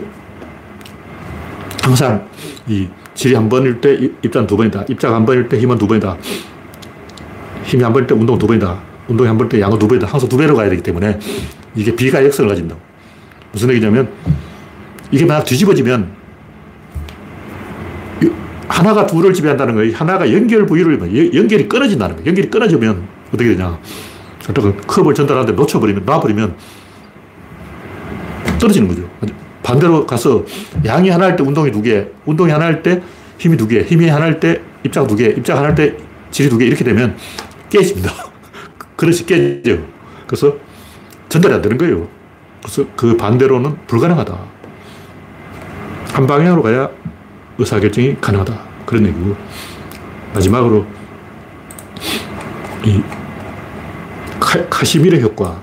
[1.83, 2.27] 항상
[2.67, 3.93] 이 질이 한 번일 때
[4.23, 4.85] 입장 두 번이다.
[4.89, 6.17] 입장 한 번일 때 힘은 두 번이다.
[7.63, 8.79] 힘이 한 번일 때 운동 두 번이다.
[9.07, 10.07] 운동이 한 번일 때 양은 두 번이다.
[10.07, 11.19] 항상 두 배로 가야 되기 때문에
[11.75, 12.75] 이게 비가 역성을 가진다.
[13.51, 14.09] 무슨 얘기냐면
[15.11, 16.21] 이게 막 뒤집어지면
[18.67, 19.95] 하나가 둘을 지배한다는 거예요.
[19.95, 22.27] 하나가 연결 부위를 연결이 끊어진다는 거예요.
[22.27, 23.77] 연결이 끊어지면 어떻게 되냐.
[24.87, 26.55] 컵을 전달하는데 놓쳐버리면 놔버리면
[28.59, 29.09] 떨어지는 거죠.
[29.63, 30.43] 반대로 가서
[30.85, 33.01] 양이 하나 할 때 운동이 두 개, 운동이 하나 할 때
[33.37, 35.95] 힘이 두 개, 힘이 하나 할 때 입장 두 개, 입장 하나 할 때
[36.31, 37.15] 질이 두 개 이렇게 되면
[37.69, 38.11] 깨집니다.
[38.95, 39.77] 그릇이 깨져.
[40.27, 40.55] 그래서
[41.29, 42.07] 전달이 안 되는 거예요.
[42.61, 44.37] 그래서 그 반대로는 불가능하다.
[46.13, 46.89] 한 방향으로 가야
[47.57, 48.59] 의사결정이 가능하다.
[48.85, 49.35] 그런 얘기고.
[50.33, 50.85] 마지막으로
[52.85, 53.01] 이
[54.39, 55.61] 카, 시미르 효과.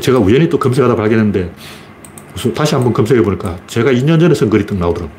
[0.00, 1.52] 제가 우연히 또 검색하다 발견했는데
[2.36, 5.10] 그래서 다시 한번 검색해 보니까 제가 2년 전에 쓴 글이 딱 나오더라고.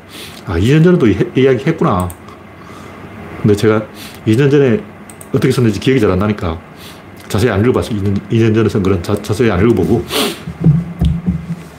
[0.46, 2.08] 아, 2년 전에도 이, 이야기 했구나.
[3.42, 3.84] 근데 제가
[4.24, 4.80] 2년 전에
[5.30, 6.60] 어떻게 썼는지 기억이 잘 안 나니까
[7.26, 7.90] 자세히 안 읽어봤어.
[7.90, 10.04] 2년, 2년 전에 쓴 글은 자, 자세히 안 읽어보고.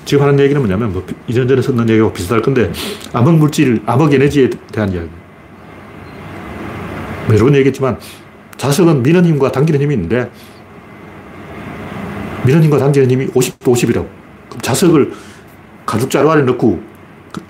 [0.03, 2.71] 지금 하는 얘기는 뭐냐면, 뭐 2년 전에 썼는 얘기하고 비슷할 건데,
[3.13, 5.07] 암흑 물질, 암흑 에너지에 대한 이야기.
[7.27, 7.97] 뭐 여러 번 얘기했지만,
[8.57, 10.29] 자석은 미는 힘과 당기는 힘이 있는데,
[12.45, 14.07] 미는 힘과 당기는 힘이 50도 50이라고.
[14.49, 15.13] 그럼 자석을
[15.89, 16.79] 가죽 자루 안에 넣고
[17.31, 17.41] 그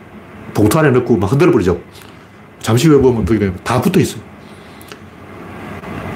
[0.54, 1.78] 봉투 안에 넣고 막 흔들어 버리죠.
[2.62, 3.26] 잠시 후에 보면
[3.66, 4.22] 다 붙어 있어요.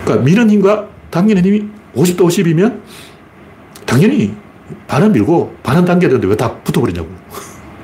[0.05, 2.79] 그러니까 미는 힘과 당기는 힘이 50도 50이면
[3.85, 4.33] 당연히
[4.87, 7.09] 반은 밀고 반은 당겨야 되는데 왜 다 붙어버리냐고.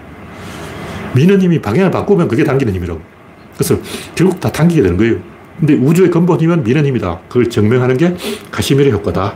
[1.16, 3.02] 미는 힘이 방향을 바꾸면 그게 당기는 힘이라고.
[3.56, 3.78] 그래서
[4.16, 5.18] 결국 다 당기게 되는 거예요.
[5.60, 7.20] 근데 우주의 근본 힘은 미는 힘이다.
[7.28, 8.16] 그걸 증명하는 게
[8.52, 9.36] 가시미르 효과다.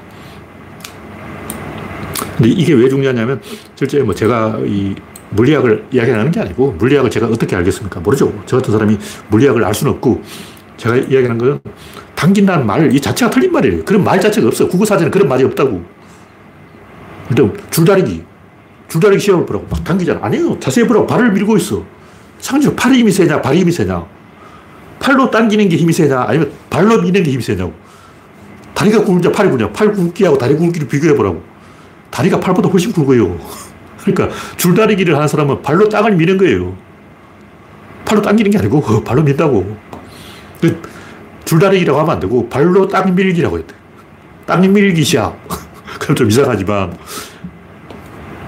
[2.44, 3.40] 근데 이게 왜 중요하냐면
[3.74, 4.94] 실제 뭐 제가 이
[5.30, 8.02] 물리학을 이야기하는 게 아니고 물리학을 제가 어떻게 알겠습니까?
[8.02, 8.34] 모르죠.
[8.46, 8.98] 저 같은 사람이
[9.30, 10.22] 물리학을 알 수는 없고
[10.76, 11.60] 제가 이야기하는 것은
[12.16, 13.86] 당긴다는 말, 이 자체가 틀린 말이에요.
[13.86, 14.68] 그런 말 자체가 없어.
[14.68, 15.84] 국어사전에 그런 말이 없다고.
[17.30, 18.24] 일단 줄다리기.
[18.90, 20.20] 줄다리기 시험을 보라고 막 당기잖아.
[20.22, 20.60] 아니요.
[20.60, 21.84] 자세히 보라고 발을 밀고 있어.
[22.40, 24.06] 상주 팔의 힘이 세냐, 발의 힘이 세냐.
[25.00, 27.74] 팔로 당기는 게 힘이 세냐, 아니면 발로 미는 게 힘이 세냐고.
[28.74, 29.72] 다리가 굵냐, 팔이 굵냐.
[29.72, 31.53] 팔 굵기하고 다리 굵기를 비교해 보라고.
[32.14, 33.38] 다리가 팔보다 훨씬 굵어요.
[34.06, 36.78] 그러니까 줄다리기를 하는 사람은 발로 땅을 미는 거예요.
[38.06, 39.76] 팔로 당기는 게 아니고 발로 민다고.
[40.62, 40.82] 그
[41.46, 43.74] 줄다리기라고 하면 안 되고 발로 땅 밀기라고 해야 돼.
[44.46, 45.36] 땅 밀기 시합.
[46.00, 46.96] 그럼 좀 이상하지만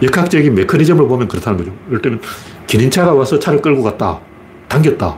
[0.03, 1.73] 역학적인 메커니즘을 보면 그렇다는 거죠.
[1.87, 2.21] 예를 들면
[2.67, 4.19] 기린차가 와서 차를 끌고 갔다.
[4.67, 5.17] 당겼다.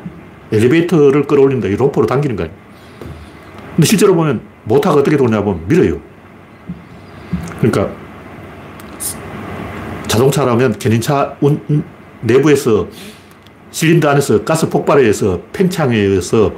[0.53, 1.67] 엘리베이터를 끌어올린다.
[1.67, 2.57] 이 로프로 당기는 거 아니에요.
[3.75, 5.99] 근데 실제로 보면 모터가 어떻게 돌냐면 밀어요.
[7.59, 8.06] 그러니까
[10.17, 11.37] 자동차라면 견인차
[12.21, 12.87] 내부에서
[13.69, 16.51] 실린더 안에서 가스 폭발에 의해서 팽창에 의해서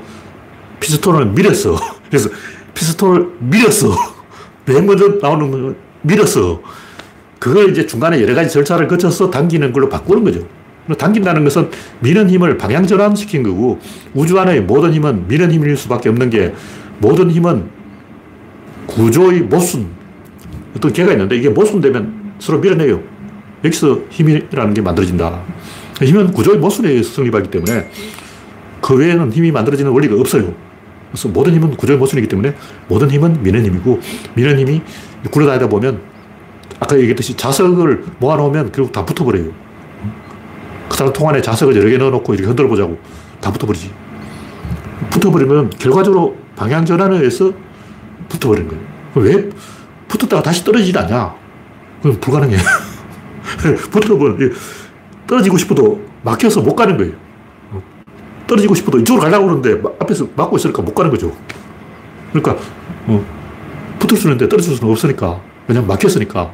[0.80, 1.76] 피스톤을 밀었어.
[2.10, 2.30] 그래서
[2.74, 3.93] 피스톤을 밀었어.
[4.66, 6.62] 맨 먼저 나오는 건 밀었어.
[7.38, 10.47] 그걸 이제 중간에 여러 가지 절차를 거쳐서 당기는 걸로 바꾸는 거죠.
[10.97, 13.80] 당긴다는 것은 미는 힘을 방향 전환시킨 거고
[14.14, 16.53] 우주 안의 모든 힘은 미는 힘일 수밖에 없는 게
[16.99, 17.70] 모든 힘은
[18.88, 19.88] 구조의 모순
[20.76, 23.18] 어떤 개가 있는데 이게 모순되면 서로 밀어내요.
[23.64, 25.41] 여기서 힘이라는 게 만들어진다.
[26.01, 27.89] 힘은 구조의 모순에 의해서 성립하기 때문에
[28.82, 30.53] 그 외에는 힘이 만들어지는 원리가 없어요.
[31.12, 32.55] 그래서 모든 힘은 구조의 모순이기 때문에
[32.88, 33.99] 모든 힘은 미는 힘이고
[34.36, 34.82] 미는 힘이
[35.32, 35.99] 굴러다니다 보면
[36.80, 39.51] 아까 얘기했듯이 자석을 모아놓으면 결국 다 붙어버려요.
[40.88, 42.97] 그다음 통 안에 자석을 여러 개 넣어놓고 이렇게 흔들어 보자고
[43.41, 43.91] 다 붙어버리지.
[45.10, 47.51] 붙어버리면 결과적으로 방향 전환에 의해서
[48.30, 48.84] 붙어버리는 거예요.
[49.16, 49.49] 왜
[50.07, 51.36] 붙었다가 다시 떨어지지 않냐?
[52.01, 52.57] 그건 불가능해.
[53.91, 54.54] 붙어보면
[55.28, 57.14] 떨어지고 싶어도 막혀서 못 가는 거예요.
[58.47, 61.32] 떨어지고 싶어도 이쪽으로 가려고 그러는데 앞에서 막고 있으니까 못 가는 거죠.
[62.34, 62.58] 그러니까
[63.06, 63.24] 어,
[64.00, 65.39] 붙을 수 있는데 떨어질 수는 없으니까.
[65.68, 66.52] 왜냐면 막혔으니까.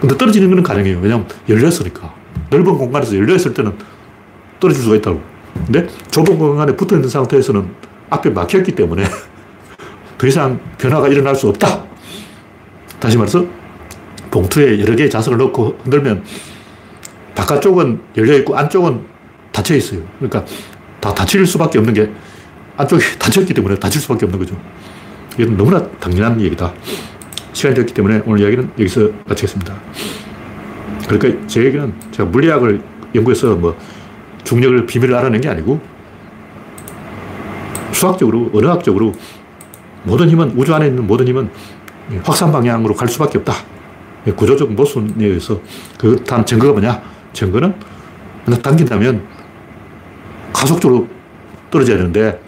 [0.00, 0.98] 근데 떨어지는 건 가능해요.
[1.00, 2.14] 왜냐면 열렸으니까.
[2.50, 3.72] 넓은 공간에서 열려있을 때는
[4.58, 5.20] 떨어질 수가 있다고.
[5.66, 7.68] 근데 좁은 공간에 붙어 있는 상태에서는
[8.08, 9.04] 앞에 막혔기 때문에
[10.16, 11.84] 더 이상 변화가 일어날 수 없다.
[12.98, 13.44] 다시 말해서
[14.32, 16.24] 봉투에 여러 개의 자석을 넣고 흔들면
[17.36, 19.04] 바깥쪽은 열려있고 안쪽은
[19.52, 20.00] 닫혀 있어요.
[20.18, 20.44] 그러니까
[21.00, 22.10] 다 닫힐 수밖에 없는 게
[22.76, 24.60] 안쪽이 닫혔기 때문에 닫힐 수밖에 없는 거죠.
[25.38, 26.72] 이건 너무나 당연한 얘기다.
[27.52, 29.74] 시간이 됐기 때문에 오늘 이야기는 여기서 마치겠습니다.
[31.06, 32.82] 그러니까 제 얘기는 제가 물리학을
[33.14, 33.76] 연구해서 뭐
[34.44, 35.80] 중력을 비밀을 알아낸 게 아니고
[37.92, 39.12] 수학적으로, 언어학적으로
[40.04, 41.50] 모든 힘은, 우주 안에 있는 모든 힘은
[42.24, 43.54] 확산 방향으로 갈 수밖에 없다.
[44.30, 45.60] 구조적 모순에 의해서
[45.98, 47.02] 그 다음 증거가 뭐냐?
[47.32, 47.74] 증거는
[48.46, 49.26] 만약 당긴다면
[50.52, 51.08] 가속적으로
[51.70, 52.40] 떨어져야 되는데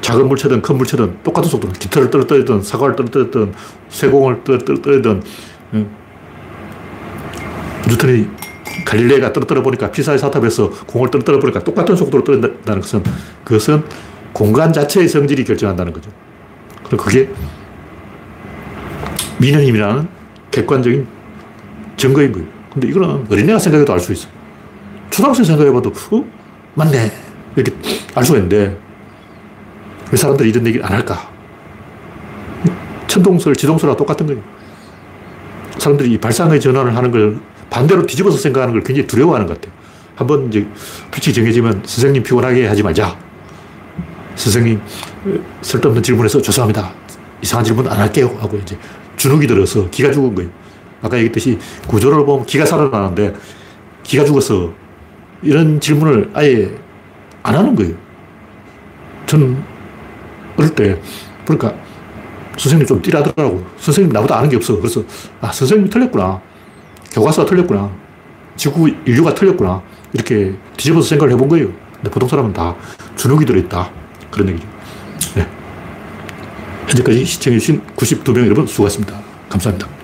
[0.00, 3.52] 작은 물체든 큰 물체든 똑같은 속도로 기타를 떨어뜨리든 사과를 떨어뜨리든
[3.88, 5.22] 쇠공을 떨어뜨리든
[7.88, 8.28] 뉴턴이
[8.84, 13.02] 갈릴레이가 떨어뜨려 보니까 피사의 사탑에서 공을 떨어뜨려 보니까 똑같은 속도로 떨어진다는 것은
[13.44, 13.84] 그것은
[14.32, 16.10] 공간 자체의 성질이 결정한다는 거죠.
[16.84, 17.28] 그리고 그게
[19.38, 20.15] 미는 힘이라는
[20.56, 21.06] 객관적인
[21.98, 22.48] 증거인 거예요.
[22.72, 24.28] 근데 이거는 어린애가 생각해도 알 수 있어.
[25.10, 26.24] 초등학생 생각해봐도, 어?
[26.74, 27.12] 맞네.
[27.56, 27.72] 이렇게
[28.14, 28.78] 알 수가 있는데,
[30.10, 31.30] 왜 사람들이 이런 얘기를 안 할까?
[33.06, 34.42] 천동설, 지동설과 똑같은 거예요.
[35.78, 37.38] 사람들이 이 발상의 전환을 하는 걸
[37.70, 39.76] 반대로 뒤집어서 생각하는 걸 굉장히 두려워하는 것 같아요.
[40.14, 40.66] 한번 이제
[41.12, 43.16] 규칙이 정해지면 선생님 피곤하게 하지 말자.
[44.34, 44.80] 선생님
[45.60, 46.90] 쓸데없는 질문해서 죄송합니다.
[47.42, 48.36] 이상한 질문 안 할게요.
[48.40, 48.76] 하고 이제
[49.16, 50.50] 주눅이 들어서 기가 죽은 거예요.
[51.02, 53.34] 아까 얘기했듯이 구조를 보면 기가 살아나는데
[54.02, 54.72] 기가 죽어서
[55.42, 56.70] 이런 질문을 아예
[57.42, 57.94] 안 하는 거예요.
[59.26, 59.62] 저는
[60.56, 61.00] 어릴 때
[61.44, 61.74] 그러니까
[62.56, 63.64] 선생님 좀 띠라더라고.
[63.78, 64.76] 선생님 나보다 아는 게 없어.
[64.76, 65.02] 그래서
[65.40, 66.40] 아 선생님이 틀렸구나.
[67.12, 67.90] 교과서가 틀렸구나.
[68.56, 69.82] 지구 인류가 틀렸구나.
[70.12, 71.68] 이렇게 뒤집어서 생각을 해본 거예요.
[71.94, 72.74] 근데 보통 사람은 다
[73.16, 73.90] 주눅이 들어있다.
[74.30, 74.75] 그런 얘기죠.
[76.86, 76.90] 네.
[76.90, 79.20] 현재까지 시청해주신 92명 여러분 수고하셨습니다.
[79.48, 79.95] 감사합니다.